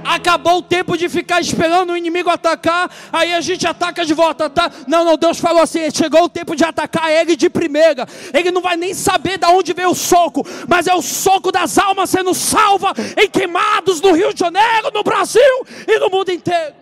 [0.07, 4.49] Acabou o tempo de ficar esperando o inimigo atacar, aí a gente ataca de volta,
[4.49, 4.71] tá?
[4.87, 8.07] Não, não, Deus falou assim: chegou o tempo de atacar ele de primeira.
[8.33, 11.77] Ele não vai nem saber de onde veio o soco, mas é o soco das
[11.77, 15.41] almas sendo salva em queimados no Rio de Janeiro, no Brasil
[15.85, 16.73] e no mundo inteiro.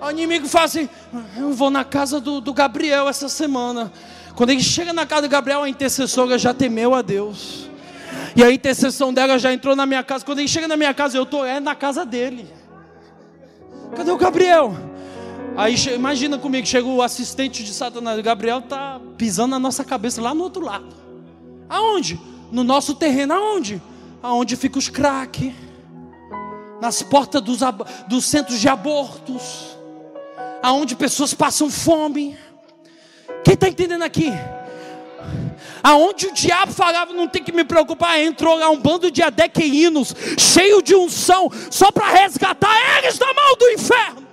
[0.00, 0.88] O inimigo fala assim:
[1.36, 3.92] eu vou na casa do, do Gabriel essa semana.
[4.34, 7.68] Quando ele chega na casa do Gabriel, a intercessora já temeu a Deus.
[8.38, 10.24] E a intercessão dela já entrou na minha casa.
[10.24, 12.48] Quando ele chega na minha casa, eu estou é na casa dele.
[13.96, 14.76] Cadê o Gabriel?
[15.56, 18.20] Aí imagina comigo, chega o assistente de Satanás.
[18.20, 20.94] Gabriel está pisando na nossa cabeça lá no outro lado.
[21.68, 22.20] Aonde?
[22.52, 23.34] No nosso terreno.
[23.34, 23.82] Aonde?
[24.22, 25.52] Aonde fica os crack.
[26.80, 27.58] Nas portas dos,
[28.06, 29.76] dos centros de abortos.
[30.62, 32.38] Aonde pessoas passam fome.
[33.42, 34.30] Quem está entendendo aqui?
[35.82, 40.14] Aonde o diabo falava, não tem que me preocupar, entrou lá um bando de adequeinos,
[40.38, 44.27] cheio de unção, só para resgatar eles da mão do inferno.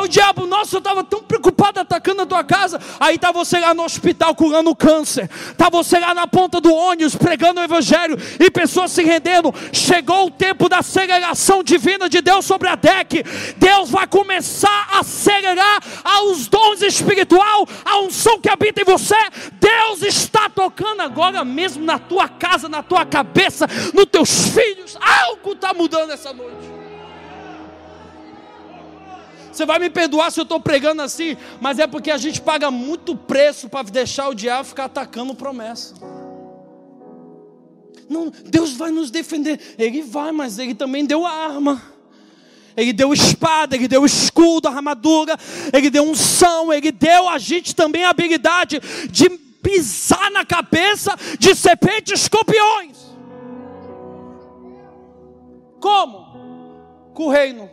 [0.00, 2.80] O diabo, nossa, eu estava tão preocupado atacando a tua casa.
[3.00, 5.30] Aí está você lá no hospital curando câncer.
[5.50, 9.54] Está você lá na ponta do ônibus pregando o evangelho e pessoas se rendendo.
[9.72, 13.24] Chegou o tempo da aceleração divina de Deus sobre a DEC.
[13.56, 19.16] Deus vai começar a acelerar aos dons espiritual, a unção que habita em você.
[19.52, 24.96] Deus está tocando agora mesmo na tua casa, na tua cabeça, nos teus filhos.
[25.00, 26.73] Algo está mudando essa noite.
[29.54, 32.72] Você vai me perdoar se eu estou pregando assim, mas é porque a gente paga
[32.72, 35.94] muito preço para deixar o diabo ficar atacando promessa.
[38.08, 39.76] Não, Deus vai nos defender.
[39.78, 41.80] Ele vai, mas ele também deu a arma.
[42.76, 45.38] Ele deu espada, ele deu escudo, armadura,
[45.72, 49.30] ele deu unção, ele deu a gente também a habilidade de
[49.62, 52.98] pisar na cabeça de serpentes escorpiões.
[55.80, 57.12] Como?
[57.14, 57.70] Com o reino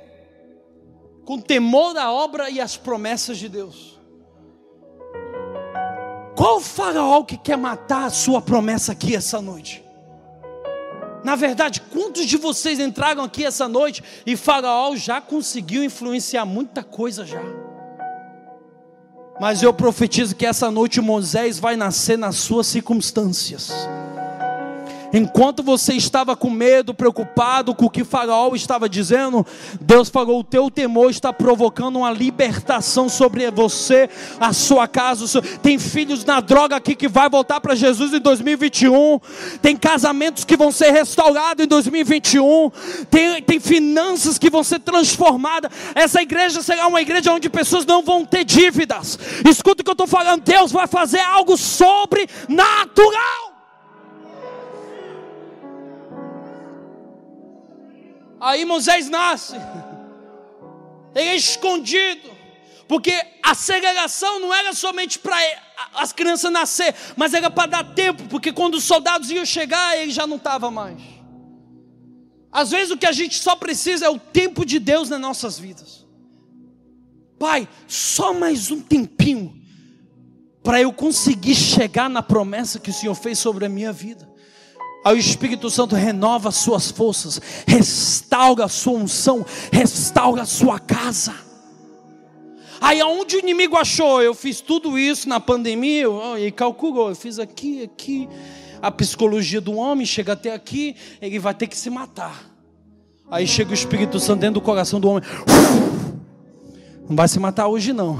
[1.32, 3.98] com temor da obra e as promessas de Deus.
[6.36, 9.82] Qual faraó que quer matar a sua promessa aqui essa noite?
[11.24, 16.84] Na verdade, quantos de vocês entraram aqui essa noite e Faraó já conseguiu influenciar muita
[16.84, 17.42] coisa já?
[19.40, 23.72] Mas eu profetizo que essa noite Moisés vai nascer nas suas circunstâncias.
[25.14, 29.46] Enquanto você estava com medo, preocupado com o que Faraó estava dizendo,
[29.80, 34.10] Deus falou: o teu temor está provocando uma libertação sobre você,
[34.40, 35.42] a sua casa.
[35.62, 39.20] Tem filhos na droga aqui que vai voltar para Jesus em 2021.
[39.62, 42.72] Tem casamentos que vão ser restaurados em 2021.
[43.10, 45.72] Tem, tem finanças que vão ser transformadas.
[45.94, 49.20] Essa igreja será uma igreja onde pessoas não vão ter dívidas.
[49.46, 50.44] Escuta o que eu estou falando.
[50.44, 53.51] Deus vai fazer algo sobrenatural.
[58.42, 59.56] Aí Moisés nasce.
[61.14, 62.32] Ele é escondido.
[62.88, 65.38] Porque a segregação não era somente para
[65.94, 70.12] as crianças nascer, mas era para dar tempo, porque quando os soldados iam chegar, ele
[70.12, 71.02] já não estava mais.
[72.52, 75.58] Às vezes o que a gente só precisa é o tempo de Deus nas nossas
[75.58, 76.06] vidas.
[77.40, 79.56] Pai, só mais um tempinho
[80.62, 84.31] para eu conseguir chegar na promessa que o Senhor fez sobre a minha vida.
[85.04, 90.80] Aí o Espírito Santo renova as suas forças, restaura a sua unção, restaura a sua
[90.80, 91.34] casa.
[92.80, 94.22] Aí aonde o inimigo achou?
[94.22, 96.06] Eu fiz tudo isso na pandemia,
[96.40, 98.30] e calculou, eu fiz aqui, aqui.
[98.82, 102.52] A psicologia do homem chega até aqui, ele vai ter que se matar.
[103.30, 105.24] Aí chega o Espírito Santo dentro do coração do homem.
[107.08, 108.20] Não vai se matar hoje não.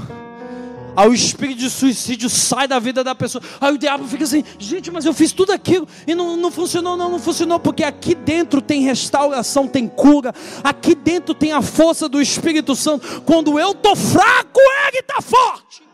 [0.96, 3.44] Aí o espírito de suicídio sai da vida da pessoa.
[3.60, 6.98] Aí o diabo fica assim: gente, mas eu fiz tudo aquilo e não, não funcionou,
[6.98, 10.34] não, não funcionou, porque aqui dentro tem restauração, tem cura,
[10.64, 13.22] aqui dentro tem a força do Espírito Santo.
[13.22, 15.91] Quando eu estou fraco, ele está forte.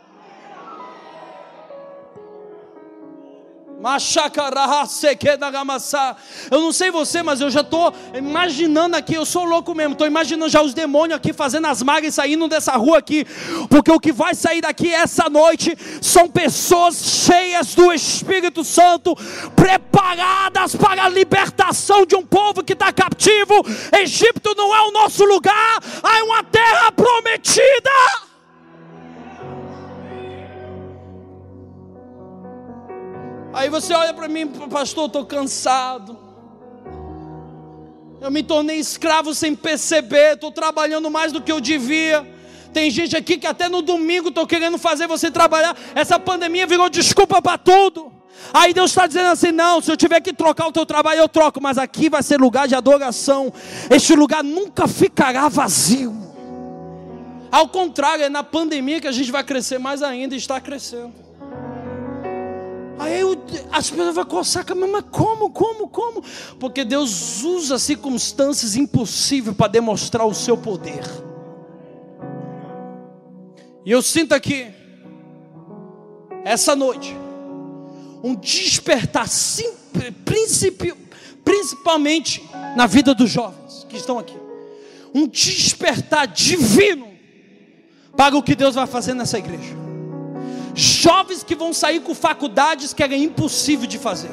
[6.51, 10.07] Eu não sei você, mas eu já estou imaginando aqui, eu sou louco mesmo, estou
[10.07, 13.25] imaginando já os demônios aqui fazendo as magas saindo dessa rua aqui,
[13.69, 19.15] porque o que vai sair daqui essa noite são pessoas cheias do Espírito Santo,
[19.55, 23.53] preparadas para a libertação de um povo que está cativo.
[23.97, 28.26] Egito não é o nosso lugar, é uma terra prometida.
[33.58, 36.16] Aí você olha para mim, pastor, estou cansado.
[38.22, 42.24] Eu me tornei escravo sem perceber, estou trabalhando mais do que eu devia.
[42.72, 45.76] Tem gente aqui que até no domingo estou querendo fazer você trabalhar.
[45.95, 48.12] Essa pandemia virou desculpa para tudo.
[48.53, 51.28] Aí Deus está dizendo assim: não, se eu tiver que trocar o teu trabalho, eu
[51.28, 53.51] troco, mas aqui vai ser lugar de adoração.
[53.89, 56.16] Este lugar nunca ficará vazio.
[57.51, 61.26] Ao contrário, é na pandemia que a gente vai crescer mais ainda e está crescendo.
[62.99, 63.37] Aí eu,
[63.71, 66.23] as pessoas vão coçar a mas como, como, como?
[66.59, 71.03] Porque Deus usa circunstâncias impossíveis para demonstrar o seu poder.
[73.85, 74.67] E eu sinto aqui,
[76.43, 77.15] essa noite,
[78.23, 79.27] um despertar
[81.45, 82.43] principalmente
[82.75, 84.35] na vida dos jovens que estão aqui.
[85.13, 87.07] Um despertar divino
[88.15, 89.86] para o que Deus vai fazer nessa igreja
[90.78, 94.30] jovens que vão sair com faculdades que é impossível de fazer,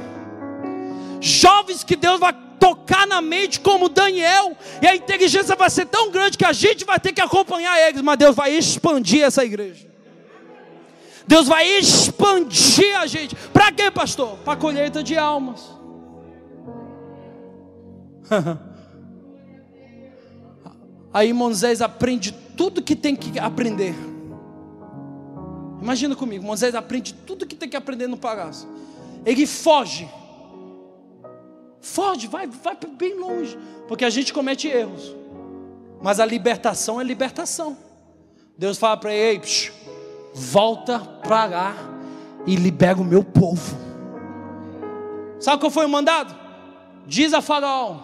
[1.21, 6.11] jovens que Deus vai tocar na mente como Daniel, e a inteligência vai ser tão
[6.11, 9.89] grande que a gente vai ter que acompanhar eles, mas Deus vai expandir essa igreja.
[11.27, 13.35] Deus vai expandir a gente.
[13.35, 14.37] Para quê, pastor?
[14.45, 15.73] Para colheita de almas.
[21.13, 23.95] Aí Moisés aprende tudo que tem que aprender.
[25.81, 28.69] Imagina comigo, Moisés aprende tudo que tem que aprender no palácio.
[29.25, 30.09] Ele foge.
[31.81, 33.59] Foge, vai, vai bem longe.
[33.87, 35.15] Porque a gente comete erros.
[36.03, 37.77] Mas a libertação é libertação.
[38.57, 39.73] Deus fala para ele: psh,
[40.35, 41.77] volta para lá
[42.47, 43.77] e libera o meu povo.
[45.41, 46.35] Sabe qual foi o mandado?
[47.07, 47.99] Diz a Faraó: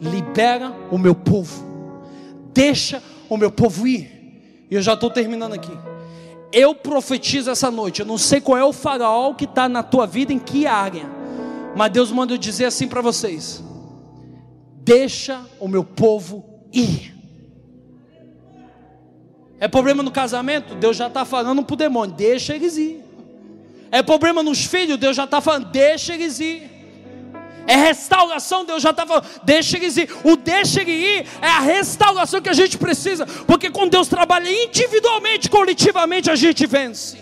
[0.00, 1.64] libera o meu povo,
[2.52, 4.66] deixa o meu povo ir.
[4.70, 5.72] E eu já estou terminando aqui.
[6.52, 8.00] Eu profetizo essa noite.
[8.00, 11.06] Eu não sei qual é o faraó que está na tua vida, em que área.
[11.76, 13.62] Mas Deus manda eu dizer assim para vocês:
[14.76, 17.14] Deixa o meu povo ir.
[19.60, 20.74] É problema no casamento?
[20.74, 23.04] Deus já está falando para o demônio: Deixa eles ir.
[23.90, 24.98] É problema nos filhos?
[24.98, 26.67] Deus já está falando: Deixa eles ir
[27.68, 28.64] é restauração.
[28.64, 30.10] Deus já estava, deixa eles ir.
[30.24, 34.50] O deixa ele ir é a restauração que a gente precisa, porque quando Deus trabalha
[34.50, 37.18] individualmente, coletivamente, a gente vence.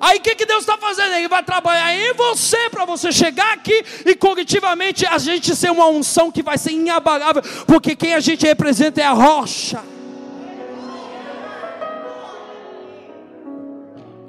[0.00, 1.12] Aí o que, que Deus está fazendo?
[1.12, 5.86] Ele vai trabalhar em você para você chegar aqui e coletivamente a gente ser uma
[5.88, 9.84] unção que vai ser inabalável, porque quem a gente representa é a rocha.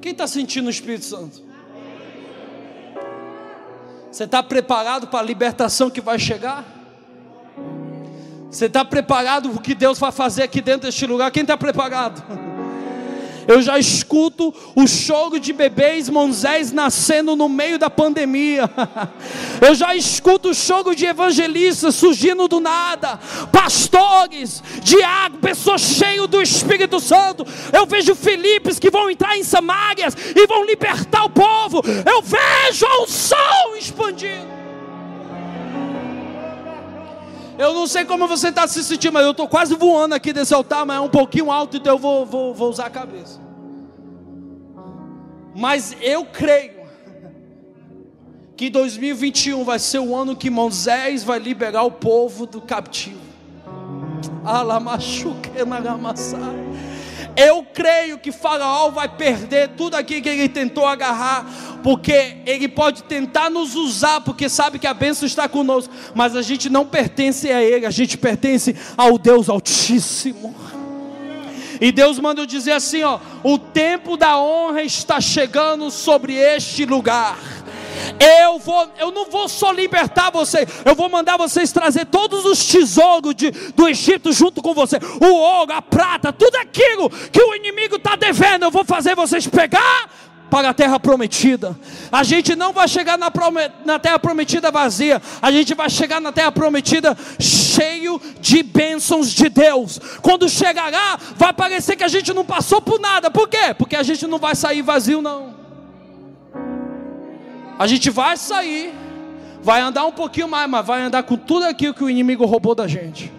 [0.01, 1.50] Quem está sentindo o Espírito Santo?
[4.11, 6.65] Você está preparado para a libertação que vai chegar?
[8.49, 11.31] Você está preparado para o que Deus vai fazer aqui dentro deste lugar?
[11.31, 12.21] Quem está preparado?
[13.47, 18.69] Eu já escuto o choro de bebês Monzés nascendo no meio da pandemia.
[19.61, 23.19] Eu já escuto o choro de evangelistas surgindo do nada,
[23.51, 27.45] pastores, diáconos, pessoas cheias do Espírito Santo.
[27.71, 31.81] Eu vejo Filipes que vão entrar em Samárias e vão libertar o povo.
[32.05, 34.60] Eu vejo o sol expandindo.
[37.61, 40.51] Eu não sei como você está se sentindo, mas eu estou quase voando aqui desse
[40.51, 43.39] altar, mas é um pouquinho alto, então eu vou, vou, vou usar a cabeça.
[45.55, 46.81] Mas eu creio
[48.57, 53.21] que 2021 vai ser o ano que Moisés vai liberar o povo do captivo.
[57.35, 61.45] Eu creio que Faraó vai perder tudo aquilo que ele tentou agarrar,
[61.83, 66.41] porque ele pode tentar nos usar, porque sabe que a bênção está conosco, mas a
[66.41, 70.53] gente não pertence a ele, a gente pertence ao Deus Altíssimo.
[71.81, 76.85] E Deus manda eu dizer assim: ó, o tempo da honra está chegando sobre este
[76.85, 77.60] lugar.
[78.19, 82.65] Eu vou, eu não vou só libertar você, eu vou mandar vocês trazer todos os
[82.65, 87.55] tesouros de, do Egito junto com você, o ouro, a prata, tudo aquilo que o
[87.55, 90.09] inimigo está devendo, eu vou fazer vocês pegar
[90.51, 91.79] para a terra prometida.
[92.11, 93.31] A gente não vai chegar na,
[93.85, 99.47] na, terra prometida vazia, a gente vai chegar na terra prometida cheio de bênçãos de
[99.47, 99.97] Deus.
[100.21, 103.31] Quando chegar lá, vai parecer que a gente não passou por nada.
[103.31, 103.73] Por quê?
[103.77, 105.61] Porque a gente não vai sair vazio, não.
[107.81, 108.93] A gente vai sair,
[109.63, 112.75] vai andar um pouquinho mais, mas vai andar com tudo aquilo que o inimigo roubou
[112.75, 113.33] da gente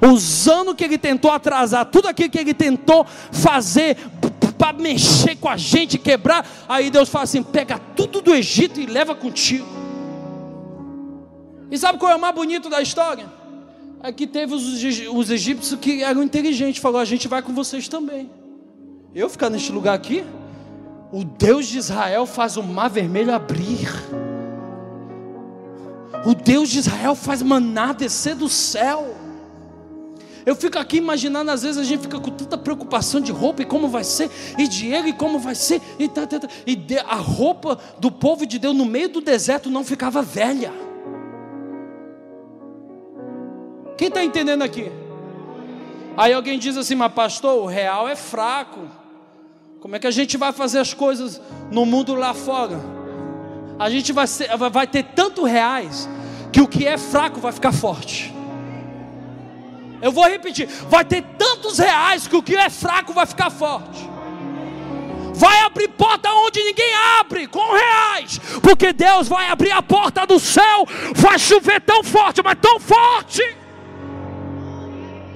[0.00, 3.96] usando o que ele tentou atrasar, tudo aquilo que ele tentou fazer
[4.56, 6.46] para mexer com a gente, quebrar.
[6.68, 9.66] Aí Deus fala assim: pega tudo do Egito e leva contigo.
[11.68, 13.26] E sabe qual é o mais bonito da história?
[14.00, 14.64] É que teve os,
[15.12, 18.30] os egípcios que eram inteligentes, falou: a gente vai com vocês também.
[19.12, 20.24] Eu ficar neste lugar aqui,
[21.12, 23.88] o Deus de Israel faz o mar vermelho abrir.
[26.24, 29.14] O Deus de Israel faz maná descer do céu.
[30.44, 33.64] Eu fico aqui imaginando, às vezes a gente fica com tanta preocupação de roupa e
[33.64, 36.98] como vai ser, e dinheiro e como vai ser, e, tá, tá, tá, e de,
[36.98, 40.72] a roupa do povo de Deus no meio do deserto não ficava velha.
[43.96, 44.90] Quem está entendendo aqui?
[46.16, 48.80] Aí alguém diz assim, mas pastor, o real é fraco.
[49.80, 52.80] Como é que a gente vai fazer as coisas no mundo lá fora?
[53.78, 56.08] A gente vai, ser, vai ter tanto reais
[56.50, 58.34] que o que é fraco vai ficar forte.
[60.00, 64.08] Eu vou repetir: vai ter tantos reais que o que é fraco vai ficar forte.
[65.34, 70.40] Vai abrir porta onde ninguém abre, com reais, porque Deus vai abrir a porta do
[70.40, 73.42] céu, vai chover tão forte, mas tão forte,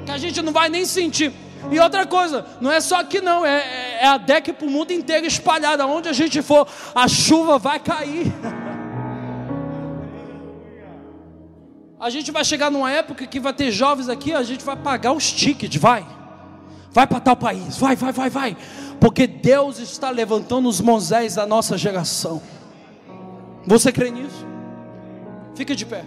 [0.06, 1.30] que a gente não vai nem sentir.
[1.70, 4.92] E outra coisa, não é só aqui não, é, é a deck para o mundo
[4.92, 8.32] inteiro espalhada, onde a gente for, a chuva vai cair.
[11.98, 15.12] A gente vai chegar numa época que vai ter jovens aqui, a gente vai pagar
[15.12, 16.06] os tickets, vai.
[16.90, 18.56] Vai para tal país, vai, vai, vai, vai.
[18.98, 22.42] Porque Deus está levantando os Moisés da nossa geração.
[23.66, 24.46] Você crê nisso?
[25.54, 26.04] Fica de pé.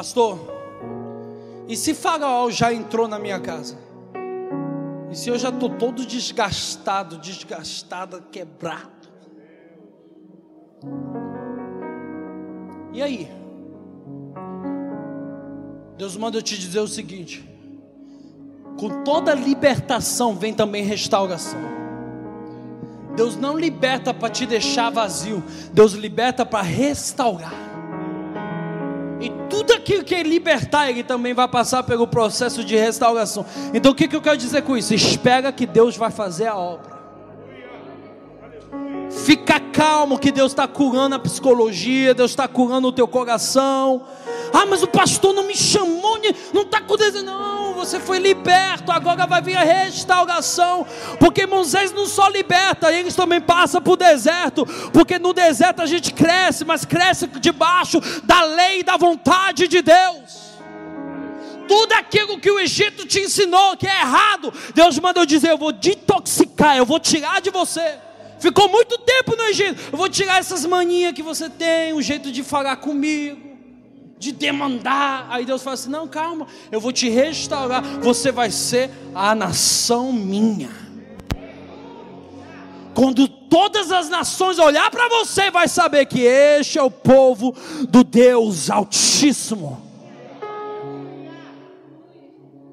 [0.00, 0.38] Pastor,
[1.68, 3.76] e se Faraó já entrou na minha casa?
[5.10, 9.10] E se eu já estou todo desgastado, desgastado, quebrado?
[12.94, 13.30] E aí?
[15.98, 17.46] Deus manda eu te dizer o seguinte:
[18.78, 21.60] com toda libertação vem também restauração.
[23.14, 25.44] Deus não liberta para te deixar vazio,
[25.74, 27.69] Deus liberta para restaurar.
[29.50, 33.44] Tudo aquilo que libertar, ele também vai passar pelo processo de restauração.
[33.74, 34.94] Então o que, que eu quero dizer com isso?
[34.94, 37.00] Espera que Deus vai fazer a obra.
[39.10, 44.04] Fica calmo que Deus está curando a psicologia, Deus está curando o teu coração.
[44.52, 46.18] Ah, mas o pastor não me chamou,
[46.54, 47.24] não está desejo.
[47.24, 50.86] Não, você foi liberto, agora vai vir a restauração.
[51.18, 54.66] Porque Moisés não só liberta, eles também passam por deserto.
[54.92, 59.80] Porque no deserto a gente cresce, mas cresce debaixo da lei e da vontade de
[59.80, 60.50] Deus.
[61.66, 65.72] Tudo aquilo que o Egito te ensinou que é errado, Deus mandou dizer: Eu vou
[65.72, 67.98] detoxicar, eu vou tirar de você.
[68.38, 69.80] Ficou muito tempo no Egito.
[69.92, 73.49] Eu vou tirar essas maninhas que você tem, o jeito de falar comigo
[74.20, 75.26] de demandar.
[75.30, 77.82] Aí Deus fala assim: não, calma, eu vou te restaurar.
[78.00, 80.70] Você vai ser a nação minha.
[82.94, 87.56] Quando todas as nações olhar para você, vai saber que este é o povo
[87.88, 89.80] do Deus Altíssimo.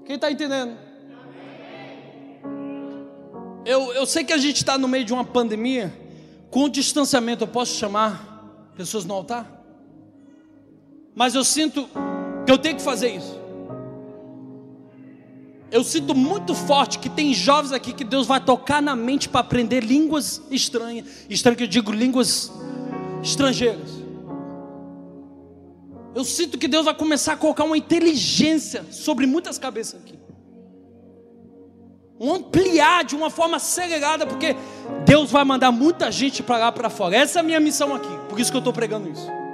[0.06, 0.78] Quem está entendendo?
[3.66, 5.94] Eu, eu sei que a gente está no meio de uma pandemia.
[6.50, 9.57] Com distanciamento, eu posso chamar pessoas no altar?
[11.18, 11.90] Mas eu sinto
[12.46, 13.42] que eu tenho que fazer isso.
[15.72, 19.40] Eu sinto muito forte que tem jovens aqui que Deus vai tocar na mente para
[19.40, 22.52] aprender línguas estranhas, estranhas que eu digo línguas
[23.24, 23.90] estrangeiras.
[26.14, 30.20] Eu sinto que Deus vai começar a colocar uma inteligência sobre muitas cabeças aqui.
[32.20, 34.56] Um ampliar de uma forma acelerada, porque
[35.04, 37.16] Deus vai mandar muita gente para lá para fora.
[37.16, 39.47] Essa é a minha missão aqui, por isso que eu estou pregando isso.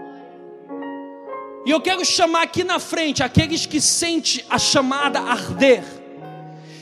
[1.66, 5.84] E eu quero chamar aqui na frente aqueles que sente a chamada arder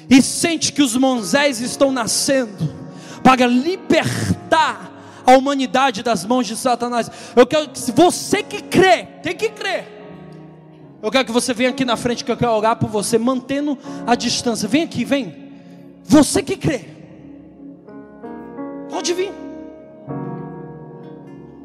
[0.09, 2.75] e sente que os Monzés estão nascendo
[3.23, 4.91] para libertar
[5.25, 7.09] a humanidade das mãos de Satanás.
[7.35, 9.87] Eu quero que você que crê, tem que crer.
[11.01, 13.77] Eu quero que você venha aqui na frente que eu quero orar por você, mantendo
[14.05, 14.67] a distância.
[14.67, 15.51] Vem aqui, vem.
[16.03, 16.85] Você que crê.
[18.89, 19.31] Pode vir.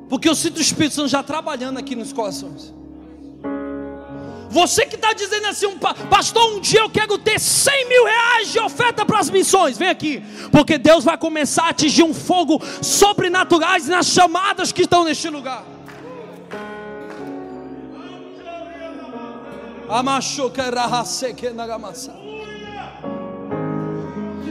[0.08, 2.72] Porque eu sinto o Espírito Santo já trabalhando aqui nos corações.
[4.56, 5.66] Você que está dizendo assim,
[6.08, 9.76] pastor, um dia eu quero ter 100 mil reais de oferta para as missões.
[9.76, 15.04] Vem aqui, porque Deus vai começar a atingir um fogo sobrenaturais nas chamadas que estão
[15.04, 15.62] neste lugar.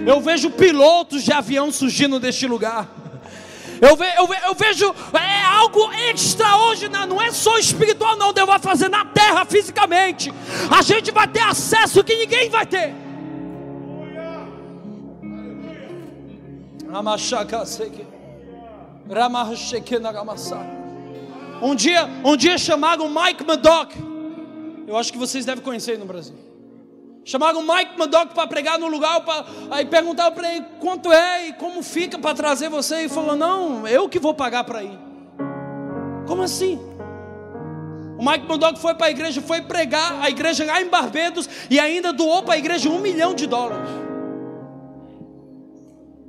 [0.05, 2.87] Eu vejo pilotos de avião surgindo deste lugar.
[3.81, 8.33] Eu, ve, eu, ve, eu vejo é algo extraordinário, não é só espiritual, não.
[8.33, 10.33] Deus vai fazer na terra fisicamente.
[10.69, 12.93] A gente vai ter acesso que ninguém vai ter.
[21.61, 23.93] Um dia, um dia chamaram Mike Madoc.
[24.87, 26.35] Eu acho que vocês devem conhecer no Brasil.
[27.27, 31.47] Chamaram o Mike Madoc para pregar no lugar, pra, aí perguntaram para ele quanto é
[31.47, 33.05] e como fica para trazer você.
[33.05, 34.99] E falou: Não, eu que vou pagar para ir.
[36.27, 36.79] Como assim?
[38.19, 41.79] O Mike Madoc foi para a igreja, foi pregar a igreja lá em Barbados e
[41.79, 43.89] ainda doou para a igreja um milhão de dólares.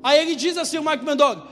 [0.03, 1.47] Aí ele diz assim: o Mike Madoc,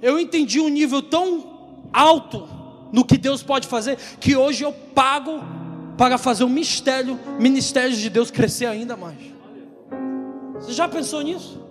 [0.00, 2.48] eu entendi um nível tão alto
[2.92, 5.42] no que Deus pode fazer que hoje eu pago
[5.96, 9.18] para fazer o mistério, ministério de Deus crescer ainda mais.
[10.54, 11.64] Você já pensou nisso?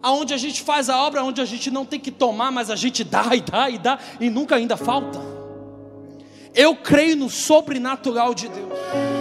[0.00, 2.76] Aonde a gente faz a obra, onde a gente não tem que tomar, mas a
[2.76, 5.18] gente dá e dá e dá e nunca ainda falta.
[6.54, 9.17] Eu creio no sobrenatural de Deus.